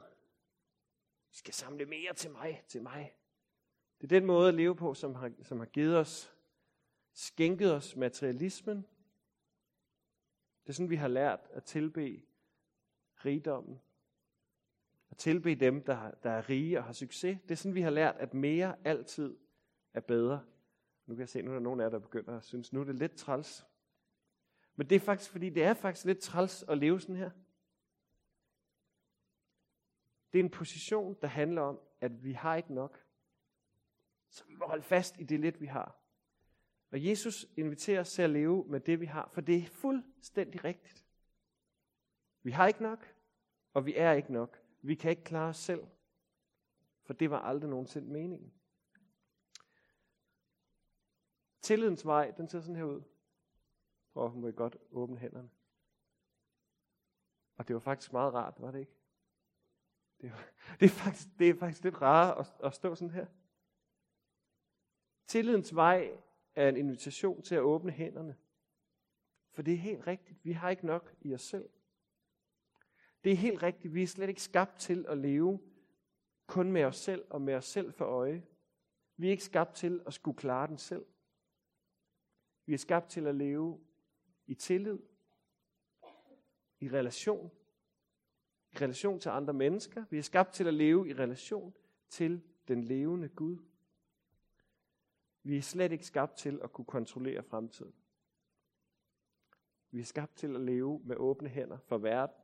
Vi 1.30 1.36
skal 1.36 1.54
samle 1.54 1.86
mere 1.86 2.13
til 2.13 2.32
mig, 2.32 2.63
til 2.67 2.82
mig. 2.82 3.15
Det 4.02 4.04
er 4.04 4.19
den 4.19 4.26
måde 4.26 4.47
at 4.47 4.54
leve 4.54 4.76
på, 4.76 4.93
som 4.93 5.15
har, 5.15 5.32
som 5.43 5.60
har 5.60 5.65
givet 5.65 5.97
os, 5.97 6.36
skænket 7.13 7.74
os 7.74 7.95
materialismen. 7.95 8.78
Det 10.63 10.69
er 10.69 10.74
sådan, 10.74 10.89
vi 10.89 10.95
har 10.95 11.08
lært 11.08 11.39
at 11.50 11.63
tilbe 11.63 12.21
rigdommen. 13.26 13.82
At 15.10 15.17
tilbe 15.17 15.56
dem, 15.56 15.84
der, 15.84 16.12
der 16.12 16.30
er 16.30 16.50
rige 16.50 16.78
og 16.78 16.84
har 16.84 16.93
succes. 16.93 17.38
Det 17.41 17.52
er 17.52 17.56
sådan, 17.56 17.76
vi 17.76 17.82
har 17.82 17.89
lært, 17.89 18.15
at 18.15 18.34
mere 18.34 18.76
altid 18.84 19.38
er 19.93 20.02
bedre. 20.02 20.45
Nu 21.06 21.15
kan 21.15 21.19
jeg 21.19 21.30
se, 21.30 21.41
nu 21.41 21.50
er 21.52 21.56
der 21.56 21.62
nogen 21.62 21.80
af 21.80 21.84
jer, 21.84 21.89
der 21.89 22.00
begynder 22.00 22.38
at 22.38 22.43
synes, 22.43 22.74
nu 22.74 22.80
er 22.80 22.84
det 22.84 22.95
lidt 22.95 23.15
træls. 23.15 23.65
Men 24.81 24.89
det 24.89 24.95
er 24.95 24.99
faktisk, 24.99 25.31
fordi 25.31 25.49
det 25.49 25.63
er 25.63 25.73
faktisk 25.73 26.05
lidt 26.05 26.19
træls 26.19 26.63
at 26.63 26.77
leve 26.77 27.01
sådan 27.01 27.15
her. 27.15 27.31
Det 30.33 30.39
er 30.39 30.43
en 30.43 30.49
position, 30.49 31.17
der 31.21 31.27
handler 31.27 31.61
om, 31.61 31.79
at 31.99 32.23
vi 32.23 32.33
har 32.33 32.55
ikke 32.55 32.73
nok. 32.73 33.05
Så 34.29 34.45
vi 34.45 34.55
må 34.55 34.65
holde 34.65 34.83
fast 34.83 35.19
i 35.19 35.23
det 35.23 35.39
lidt, 35.39 35.61
vi 35.61 35.65
har. 35.65 35.95
Og 36.91 37.05
Jesus 37.05 37.45
inviterer 37.57 38.01
os 38.01 38.11
til 38.11 38.21
at 38.21 38.29
leve 38.29 38.65
med 38.67 38.79
det, 38.79 38.99
vi 38.99 39.05
har, 39.05 39.29
for 39.33 39.41
det 39.41 39.57
er 39.57 39.65
fuldstændig 39.67 40.63
rigtigt. 40.63 41.05
Vi 42.43 42.51
har 42.51 42.67
ikke 42.67 42.83
nok, 42.83 43.15
og 43.73 43.85
vi 43.85 43.95
er 43.95 44.11
ikke 44.11 44.33
nok. 44.33 44.63
Vi 44.81 44.95
kan 44.95 45.11
ikke 45.11 45.23
klare 45.23 45.49
os 45.49 45.57
selv, 45.57 45.87
for 47.03 47.13
det 47.13 47.31
var 47.31 47.39
aldrig 47.39 47.69
nogensinde 47.69 48.11
meningen. 48.11 48.53
Tillidens 51.61 52.05
vej, 52.05 52.31
den 52.31 52.49
ser 52.49 52.61
sådan 52.61 52.75
her 52.75 52.83
ud. 52.83 53.11
Prøv 54.13 54.36
må 54.36 54.47
I 54.47 54.52
godt 54.52 54.78
åbne 54.91 55.17
hænderne. 55.17 55.50
Og 57.56 57.67
det 57.67 57.74
var 57.74 57.80
faktisk 57.80 58.13
meget 58.13 58.34
rart, 58.34 58.54
var 58.58 58.71
det 58.71 58.80
ikke? 58.80 58.95
Det, 60.21 60.32
var, 60.32 60.45
det, 60.80 60.86
er, 60.86 60.89
faktisk, 60.89 61.28
det 61.39 61.50
er 61.50 61.60
faktisk 61.60 61.84
lidt 61.84 62.02
rart 62.02 62.38
at, 62.39 62.65
at 62.65 62.76
stå 62.76 62.95
sådan 62.95 63.13
her. 63.13 63.26
Tillidens 65.28 65.76
vej 65.76 66.17
er 66.56 66.69
en 66.69 66.78
invitation 66.78 67.41
til 67.41 67.56
at 67.56 67.62
åbne 67.62 67.91
hænderne. 67.91 68.38
For 69.52 69.62
det 69.62 69.74
er 69.74 69.78
helt 69.78 70.08
rigtigt, 70.08 70.45
vi 70.45 70.52
har 70.52 70.69
ikke 70.69 70.86
nok 70.86 71.15
i 71.21 71.34
os 71.34 71.41
selv. 71.41 71.69
Det 73.24 73.32
er 73.32 73.36
helt 73.36 73.63
rigtigt, 73.63 73.93
vi 73.93 74.04
er 74.04 74.08
slet 74.08 74.30
ikke 74.30 74.41
skabt 74.41 74.80
til 74.80 75.06
at 75.08 75.17
leve 75.17 75.60
kun 76.47 76.71
med 76.71 76.84
os 76.84 76.97
selv 76.97 77.26
og 77.30 77.41
med 77.41 77.54
os 77.54 77.65
selv 77.65 77.93
for 77.93 78.06
øje. 78.06 78.45
Vi 79.17 79.28
er 79.28 79.32
ikke 79.32 79.43
skabt 79.43 79.76
til 79.76 80.02
at 80.06 80.13
skulle 80.13 80.38
klare 80.38 80.67
den 80.67 80.78
selv. 80.78 81.06
Vi 82.65 82.74
er 82.74 82.78
skabt 82.78 83.10
til 83.10 83.28
at 83.28 83.36
leve 83.36 83.80
i 84.51 84.55
tillid, 84.55 84.99
i 86.79 86.89
relation, 86.89 87.51
i 88.71 88.77
relation 88.77 89.19
til 89.19 89.29
andre 89.29 89.53
mennesker. 89.53 90.05
Vi 90.09 90.17
er 90.17 90.21
skabt 90.21 90.53
til 90.53 90.67
at 90.67 90.73
leve 90.73 91.09
i 91.09 91.13
relation 91.13 91.73
til 92.09 92.41
den 92.67 92.83
levende 92.83 93.29
Gud. 93.29 93.57
Vi 95.43 95.57
er 95.57 95.61
slet 95.61 95.91
ikke 95.91 96.05
skabt 96.05 96.37
til 96.37 96.59
at 96.63 96.73
kunne 96.73 96.85
kontrollere 96.85 97.43
fremtiden. 97.43 97.93
Vi 99.91 99.99
er 99.99 100.03
skabt 100.03 100.35
til 100.35 100.55
at 100.55 100.61
leve 100.61 101.01
med 101.03 101.15
åbne 101.15 101.49
hænder 101.49 101.77
for 101.77 101.97
verden. 101.97 102.35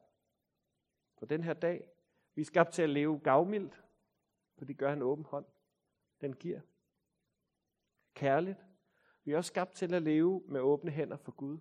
For 1.18 1.26
den 1.26 1.44
her 1.44 1.54
dag. 1.54 1.90
Vi 2.36 2.42
er 2.42 2.46
skabt 2.46 2.74
til 2.74 2.82
at 2.82 2.90
leve 2.90 3.20
gavmildt, 3.20 3.84
for 4.58 4.66
det 4.66 4.78
gør 4.78 4.94
en 4.94 5.02
åben 5.02 5.26
hånd. 5.26 5.46
Den 6.22 6.34
giver. 6.34 6.62
Kærligt. 8.14 8.66
Vi 9.24 9.32
er 9.32 9.38
også 9.38 9.48
skabt 9.48 9.74
til 9.74 9.94
at 9.94 10.04
leve 10.04 10.44
med 10.48 10.62
åbne 10.62 10.92
hænder 10.92 11.18
for 11.18 11.32
Gud. 11.32 11.60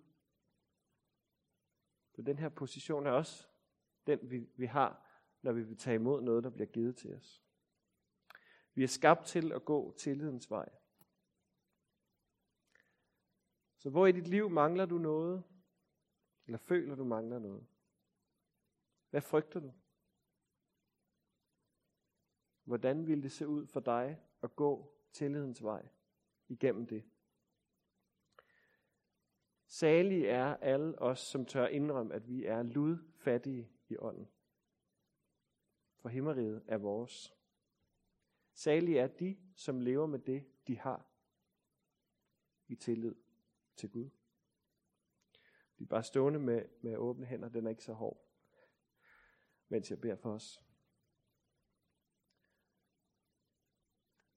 Så 2.17 2.23
den 2.23 2.39
her 2.39 2.49
position 2.49 3.07
er 3.07 3.11
også 3.11 3.47
den, 4.07 4.31
vi, 4.31 4.49
vi 4.55 4.65
har, 4.65 5.21
når 5.41 5.51
vi 5.51 5.63
vil 5.63 5.77
tage 5.77 5.95
imod 5.95 6.21
noget, 6.21 6.43
der 6.43 6.49
bliver 6.49 6.67
givet 6.67 6.97
til 6.97 7.15
os. 7.15 7.43
Vi 8.73 8.83
er 8.83 8.87
skabt 8.87 9.25
til 9.25 9.51
at 9.51 9.65
gå 9.65 9.95
tillidens 9.97 10.49
vej. 10.51 10.69
Så 13.77 13.89
hvor 13.89 14.07
i 14.07 14.11
dit 14.11 14.27
liv 14.27 14.49
mangler 14.49 14.85
du 14.85 14.97
noget? 14.97 15.43
Eller 16.45 16.57
føler 16.57 16.95
du 16.95 17.03
mangler 17.03 17.39
noget? 17.39 17.67
Hvad 19.09 19.21
frygter 19.21 19.59
du? 19.59 19.73
Hvordan 22.63 23.07
ville 23.07 23.23
det 23.23 23.31
se 23.31 23.47
ud 23.47 23.67
for 23.67 23.79
dig 23.79 24.21
at 24.41 24.55
gå 24.55 24.97
tillidens 25.11 25.63
vej 25.63 25.87
igennem 26.47 26.87
det? 26.87 27.09
Salige 29.77 30.27
er 30.27 30.55
alle 30.55 31.01
os, 31.01 31.19
som 31.19 31.45
tør 31.45 31.67
indrømme, 31.67 32.13
at 32.13 32.27
vi 32.27 32.45
er 32.45 32.63
ludfattige 32.63 33.69
i 33.89 33.97
ånden. 33.97 34.27
For 35.99 36.09
himmeriget 36.09 36.63
er 36.67 36.77
vores. 36.77 37.35
Salige 38.53 38.99
er 38.99 39.07
de, 39.07 39.37
som 39.55 39.79
lever 39.79 40.05
med 40.05 40.19
det, 40.19 40.45
de 40.67 40.79
har 40.79 41.05
i 42.67 42.75
tillid 42.75 43.15
til 43.75 43.89
Gud. 43.89 44.09
Vi 45.77 45.83
er 45.83 45.87
bare 45.87 46.03
stående 46.03 46.39
med, 46.39 46.65
med 46.81 46.97
åbne 46.97 47.25
hænder, 47.25 47.49
den 47.49 47.65
er 47.65 47.69
ikke 47.69 47.83
så 47.83 47.93
hård, 47.93 48.25
mens 49.69 49.91
jeg 49.91 50.01
beder 50.01 50.15
for 50.15 50.33
os. 50.33 50.61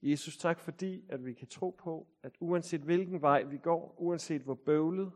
Jesus, 0.02 0.36
tak 0.36 0.58
fordi, 0.58 1.06
at 1.08 1.24
vi 1.24 1.34
kan 1.34 1.48
tro 1.48 1.70
på, 1.70 2.08
at 2.22 2.36
uanset 2.40 2.80
hvilken 2.80 3.22
vej 3.22 3.42
vi 3.42 3.58
går, 3.58 3.94
uanset 3.98 4.42
hvor 4.42 4.54
bøvlet, 4.54 5.12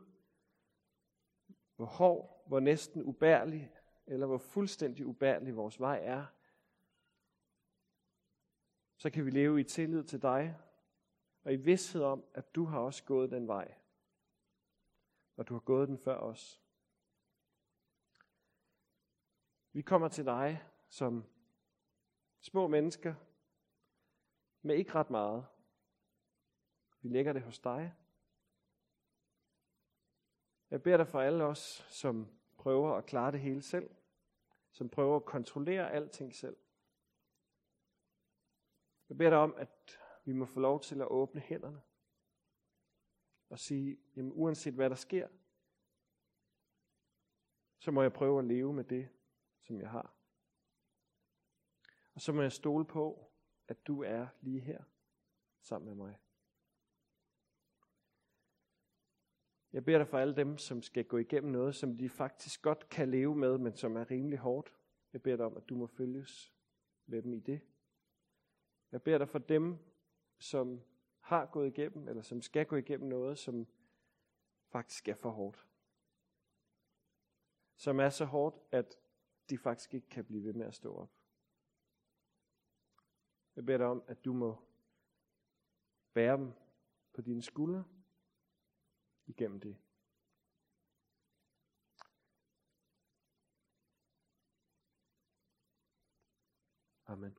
hvor 1.76 1.86
hård, 1.86 2.42
hvor 2.46 2.60
næsten 2.60 3.02
ubærlig, 3.02 3.72
eller 4.06 4.26
hvor 4.26 4.38
fuldstændig 4.38 5.06
ubærlig 5.06 5.56
vores 5.56 5.80
vej 5.80 6.00
er, 6.02 6.26
så 8.96 9.10
kan 9.10 9.24
vi 9.24 9.30
leve 9.30 9.60
i 9.60 9.64
tillid 9.64 10.04
til 10.04 10.22
dig, 10.22 10.58
og 11.42 11.52
i 11.52 11.56
vidshed 11.56 12.02
om, 12.02 12.24
at 12.34 12.54
du 12.54 12.64
har 12.64 12.78
også 12.78 13.04
gået 13.04 13.30
den 13.30 13.48
vej. 13.48 13.74
Og 15.36 15.48
du 15.48 15.54
har 15.54 15.60
gået 15.60 15.88
den 15.88 15.98
før 15.98 16.16
os. 16.16 16.62
Vi 19.72 19.82
kommer 19.82 20.08
til 20.08 20.24
dig 20.24 20.62
som 20.88 21.24
små 22.40 22.66
mennesker, 22.66 23.14
med 24.62 24.76
ikke 24.76 24.94
ret 24.94 25.10
meget. 25.10 25.46
Vi 27.00 27.08
lægger 27.08 27.32
det 27.32 27.42
hos 27.42 27.58
dig. 27.58 27.94
Jeg 30.74 30.82
beder 30.82 30.96
dig 30.96 31.08
for 31.08 31.20
alle 31.20 31.44
os, 31.44 31.86
som 31.90 32.28
prøver 32.56 32.96
at 32.96 33.06
klare 33.06 33.32
det 33.32 33.40
hele 33.40 33.62
selv, 33.62 33.90
som 34.72 34.88
prøver 34.88 35.16
at 35.16 35.24
kontrollere 35.24 35.92
alting 35.92 36.34
selv. 36.34 36.56
Jeg 39.08 39.16
beder 39.16 39.30
dig 39.30 39.38
om, 39.38 39.54
at 39.56 40.00
vi 40.24 40.32
må 40.32 40.44
få 40.44 40.60
lov 40.60 40.80
til 40.80 41.00
at 41.00 41.06
åbne 41.06 41.40
hænderne 41.40 41.82
og 43.48 43.58
sige, 43.58 43.98
jamen 44.16 44.32
uanset 44.34 44.74
hvad 44.74 44.90
der 44.90 44.96
sker, 44.96 45.28
så 47.78 47.90
må 47.90 48.02
jeg 48.02 48.12
prøve 48.12 48.38
at 48.38 48.44
leve 48.44 48.72
med 48.72 48.84
det, 48.84 49.08
som 49.62 49.80
jeg 49.80 49.90
har. 49.90 50.14
Og 52.14 52.20
så 52.20 52.32
må 52.32 52.42
jeg 52.42 52.52
stole 52.52 52.84
på, 52.84 53.32
at 53.68 53.86
du 53.86 54.02
er 54.02 54.26
lige 54.40 54.60
her 54.60 54.84
sammen 55.60 55.88
med 55.88 56.06
mig. 56.06 56.23
Jeg 59.74 59.84
beder 59.84 59.98
dig 59.98 60.08
for 60.08 60.18
alle 60.18 60.36
dem, 60.36 60.58
som 60.58 60.82
skal 60.82 61.04
gå 61.04 61.18
igennem 61.18 61.52
noget, 61.52 61.74
som 61.74 61.96
de 61.96 62.08
faktisk 62.08 62.62
godt 62.62 62.88
kan 62.88 63.10
leve 63.10 63.36
med, 63.36 63.58
men 63.58 63.76
som 63.76 63.96
er 63.96 64.10
rimelig 64.10 64.38
hårdt. 64.38 64.72
Jeg 65.12 65.22
beder 65.22 65.36
dig 65.36 65.46
om, 65.46 65.56
at 65.56 65.68
du 65.68 65.76
må 65.76 65.86
følges 65.86 66.52
med 67.06 67.22
dem 67.22 67.32
i 67.32 67.40
det. 67.40 67.60
Jeg 68.92 69.02
beder 69.02 69.18
dig 69.18 69.28
for 69.28 69.38
dem, 69.38 69.78
som 70.38 70.80
har 71.20 71.46
gået 71.46 71.66
igennem, 71.66 72.08
eller 72.08 72.22
som 72.22 72.42
skal 72.42 72.66
gå 72.66 72.76
igennem 72.76 73.08
noget, 73.08 73.38
som 73.38 73.66
faktisk 74.66 75.08
er 75.08 75.14
for 75.14 75.30
hårdt. 75.30 75.66
Som 77.76 78.00
er 78.00 78.08
så 78.08 78.24
hårdt, 78.24 78.56
at 78.70 78.98
de 79.50 79.58
faktisk 79.58 79.94
ikke 79.94 80.08
kan 80.08 80.24
blive 80.24 80.44
ved 80.44 80.52
med 80.52 80.66
at 80.66 80.74
stå 80.74 80.94
op. 80.94 81.10
Jeg 83.56 83.66
beder 83.66 83.78
dig 83.78 83.86
om, 83.86 84.02
at 84.06 84.24
du 84.24 84.32
må 84.32 84.56
bære 86.12 86.36
dem 86.36 86.52
på 87.12 87.20
dine 87.20 87.42
skuldre 87.42 87.84
igennem 89.26 89.60
det. 89.60 89.76
Amen. 97.06 97.38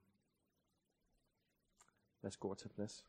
Værsgo 2.21 2.51
at 2.51 2.57
tage 2.57 2.69
plads. 2.69 3.07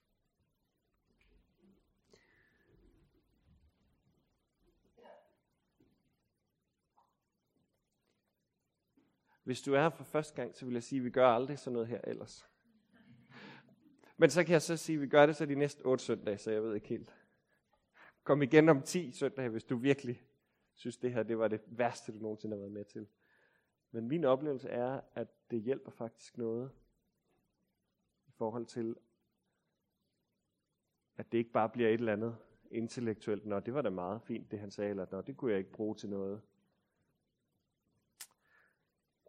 Hvis 9.44 9.62
du 9.62 9.74
er 9.74 9.80
her 9.80 9.90
for 9.90 10.04
første 10.04 10.34
gang, 10.34 10.56
så 10.56 10.64
vil 10.64 10.72
jeg 10.72 10.82
sige, 10.82 10.98
at 10.98 11.04
vi 11.04 11.10
gør 11.10 11.28
aldrig 11.28 11.58
sådan 11.58 11.72
noget 11.72 11.88
her 11.88 12.00
ellers. 12.04 12.46
Men 14.16 14.30
så 14.30 14.44
kan 14.44 14.52
jeg 14.52 14.62
så 14.62 14.76
sige, 14.76 14.96
at 14.96 15.02
vi 15.02 15.08
gør 15.08 15.26
det 15.26 15.36
så 15.36 15.46
de 15.46 15.54
næste 15.54 15.82
otte 15.86 16.04
søndage, 16.04 16.38
så 16.38 16.50
jeg 16.50 16.62
ved 16.62 16.74
ikke 16.74 16.88
helt. 16.88 17.14
Kom 18.26 18.42
igen 18.42 18.68
om 18.68 18.82
10 18.82 19.12
søndage, 19.12 19.48
hvis 19.48 19.64
du 19.64 19.76
virkelig 19.76 20.22
synes, 20.74 20.96
det 20.96 21.12
her 21.12 21.22
det 21.22 21.38
var 21.38 21.48
det 21.48 21.60
værste, 21.66 22.12
du 22.12 22.18
nogensinde 22.18 22.56
har 22.56 22.60
været 22.60 22.72
med 22.72 22.84
til. 22.84 23.06
Men 23.90 24.08
min 24.08 24.24
oplevelse 24.24 24.68
er, 24.68 25.00
at 25.14 25.28
det 25.50 25.62
hjælper 25.62 25.90
faktisk 25.90 26.38
noget 26.38 26.70
i 28.26 28.30
forhold 28.30 28.66
til, 28.66 28.96
at 31.16 31.32
det 31.32 31.38
ikke 31.38 31.50
bare 31.50 31.68
bliver 31.68 31.88
et 31.88 31.94
eller 31.94 32.12
andet 32.12 32.36
intellektuelt, 32.70 33.46
nå, 33.46 33.60
det 33.60 33.74
var 33.74 33.82
da 33.82 33.90
meget 33.90 34.22
fint, 34.22 34.50
det 34.50 34.58
han 34.58 34.70
sagde, 34.70 34.90
eller 34.90 35.06
nå, 35.10 35.20
det 35.20 35.36
kunne 35.36 35.50
jeg 35.50 35.58
ikke 35.58 35.72
bruge 35.72 35.94
til 35.94 36.08
noget. 36.08 36.42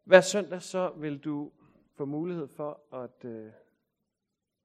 Hver 0.03 0.21
søndag 0.21 0.61
så 0.61 0.89
vil 0.89 1.17
du 1.19 1.51
få 1.93 2.05
mulighed 2.05 2.47
for 2.47 2.95
at, 2.95 3.25
øh, 3.25 3.51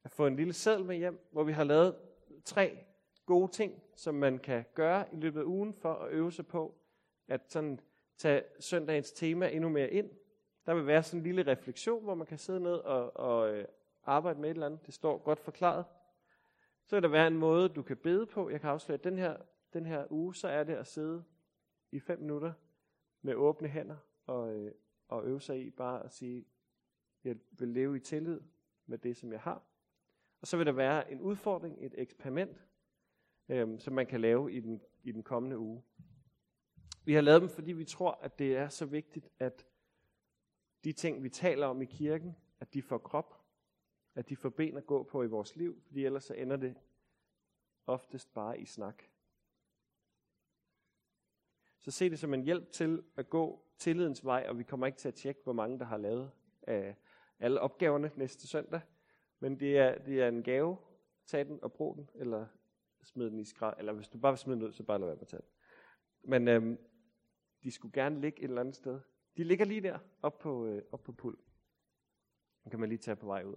at 0.05 0.11
få 0.11 0.27
en 0.27 0.37
lille 0.37 0.53
seddel 0.53 0.85
med 0.85 0.97
hjem, 0.97 1.29
hvor 1.33 1.45
vi 1.45 1.53
har 1.53 1.65
lavet 1.65 1.97
tre 2.45 2.92
gode 3.27 3.53
ting, 3.53 3.83
som 3.97 4.15
man 4.15 4.39
kan 4.39 4.65
gøre 4.75 5.15
i 5.15 5.17
løbet 5.17 5.41
af 5.41 5.45
ugen 5.45 5.75
for 5.75 5.95
at 5.95 6.13
øve 6.13 6.33
sig 6.33 6.47
på 6.47 6.75
at 7.29 7.53
sådan 7.53 7.81
tage 8.17 8.43
søndagens 8.61 9.13
tema 9.13 9.49
endnu 9.49 9.69
mere 9.69 9.91
ind. 9.91 10.11
Der 10.67 10.75
vil 10.75 10.87
være 10.87 11.03
sådan 11.03 11.21
en 11.21 11.25
lille 11.25 11.53
refleksion, 11.53 12.05
hvor 12.05 12.15
man 12.15 12.27
kan 12.27 12.39
sidde 12.39 12.61
ned 12.61 12.75
og, 12.75 13.17
og 13.17 13.55
øh, 13.55 13.65
arbejde 14.05 14.41
med 14.41 14.51
et 14.51 14.55
eller 14.55 14.67
andet. 14.67 14.87
Det 14.87 14.95
står 14.95 15.19
godt 15.19 15.39
forklaret. 15.39 15.85
Så 16.87 16.97
vil 16.97 17.03
der 17.03 17.09
være 17.09 17.27
en 17.27 17.37
måde, 17.37 17.69
du 17.69 17.83
kan 17.83 17.97
bede 17.97 18.27
på. 18.27 18.51
Jeg 18.51 18.61
kan 18.61 18.71
afsløre, 18.71 18.99
at 18.99 19.05
den 19.05 19.19
her, 19.19 19.37
den 19.73 19.87
her 19.87 20.07
uge, 20.11 20.35
så 20.35 20.49
er 20.49 20.65
det 20.65 20.75
at 20.75 20.87
sidde 20.87 21.25
i 21.93 22.01
fem 22.01 22.21
minutter 22.21 22.53
med 23.23 23.35
åbne 23.35 23.69
hænder 23.69 23.97
og, 24.27 24.55
øh, 24.55 24.73
og 25.09 25.25
øve 25.25 25.41
sig 25.41 25.67
i 25.67 25.71
bare 25.71 26.05
at 26.05 26.13
sige, 26.13 26.47
jeg 27.25 27.37
vil 27.51 27.69
leve 27.69 27.97
i 27.97 28.01
tillid 28.01 28.41
med 28.87 28.99
det, 28.99 29.17
som 29.17 29.33
jeg 29.33 29.41
har. 29.41 29.63
Og 30.41 30.47
så 30.47 30.57
vil 30.57 30.67
der 30.67 30.73
være 30.73 31.13
en 31.13 31.21
udfordring, 31.21 31.77
et 31.81 31.95
eksperiment, 31.99 32.65
øh, 33.49 33.81
som 33.81 33.95
man 33.95 34.07
kan 34.07 34.21
lave 34.21 34.53
i 34.53 34.61
den, 34.61 34.81
i 35.03 35.13
den 35.13 35.23
kommende 35.23 35.59
uge. 35.59 35.83
Vi 37.05 37.15
har 37.15 37.21
lavet 37.21 37.41
dem, 37.41 37.49
fordi 37.49 37.73
vi 37.73 37.85
tror, 37.85 38.19
at 38.23 38.39
det 38.39 38.57
er 38.57 38.69
så 38.69 38.87
vigtigt, 38.87 39.29
at 39.39 39.67
de 40.85 40.93
ting, 40.93 41.23
vi 41.23 41.29
taler 41.29 41.67
om 41.67 41.83
i 41.83 41.85
kirken, 41.85 42.37
at 42.61 42.75
de 42.75 42.83
får 42.83 42.99
krop, 42.99 43.43
at 44.15 44.29
de 44.29 44.37
får 44.37 44.49
ben 44.49 44.77
at 44.77 44.87
gå 44.87 45.03
på 45.03 45.23
i 45.23 45.27
vores 45.27 45.57
liv, 45.57 45.83
fordi 45.87 46.05
ellers 46.05 46.25
så 46.25 46.35
ender 46.35 46.57
det 46.57 46.77
oftest 47.87 48.35
bare 48.35 48.61
i 48.61 48.65
snak. 48.65 49.03
Så 51.79 51.91
se 51.91 52.11
det 52.11 52.19
som 52.19 52.35
en 52.35 52.43
hjælp 52.43 52.73
til 52.73 53.03
at 53.17 53.31
gå 53.31 53.65
tillidens 53.79 54.25
vej, 54.25 54.47
og 54.49 54.59
vi 54.59 54.63
kommer 54.63 54.87
ikke 54.87 54.99
til 54.99 55.09
at 55.09 55.15
tjekke, 55.15 55.41
hvor 55.45 55.53
mange 55.53 55.79
der 55.79 55.85
har 55.85 55.97
lavet 55.97 56.31
øh, 56.69 56.95
alle 57.39 57.61
opgaverne 57.61 58.11
næste 58.17 58.49
søndag. 58.49 58.81
Men 59.41 59.61
det 59.61 59.79
er, 59.79 59.99
det 59.99 60.23
er 60.23 60.29
en 60.29 60.43
gave. 60.43 60.77
Tag 61.27 61.47
den 61.47 61.59
og 61.63 61.73
brug 61.73 61.97
den, 61.97 62.11
eller 62.15 62.47
smid 63.03 63.31
den 63.31 63.39
i 63.39 63.45
skrald. 63.45 63.79
Eller 63.79 63.93
hvis 63.93 64.09
du 64.09 64.19
bare 64.19 64.33
vil 64.33 64.39
smide 64.39 64.57
den 64.57 64.67
ud, 64.67 64.73
så 64.73 64.83
bare 64.83 64.99
lad 64.99 65.07
være 65.07 65.17
med 65.17 65.23
at 65.23 65.29
tage 65.29 65.43
den. 65.43 65.51
Men 66.31 66.49
øhm, 66.49 66.79
de 67.63 67.71
skulle 67.71 67.93
gerne 67.93 68.21
ligge 68.21 68.39
et 68.39 68.49
eller 68.49 68.61
andet 68.61 68.77
sted. 68.77 69.01
De 69.37 69.45
ligger 69.45 69.65
lige 69.65 69.81
der, 69.81 69.99
op 70.23 70.39
på, 70.39 70.67
øh, 70.67 70.83
op 70.93 71.03
på 71.03 71.13
pul. 71.13 71.37
Den 72.65 72.71
kan 72.71 72.81
man 72.81 72.89
lige 72.89 72.99
tage 72.99 73.17
på 73.17 73.27
vej 73.27 73.45
ud. 73.45 73.57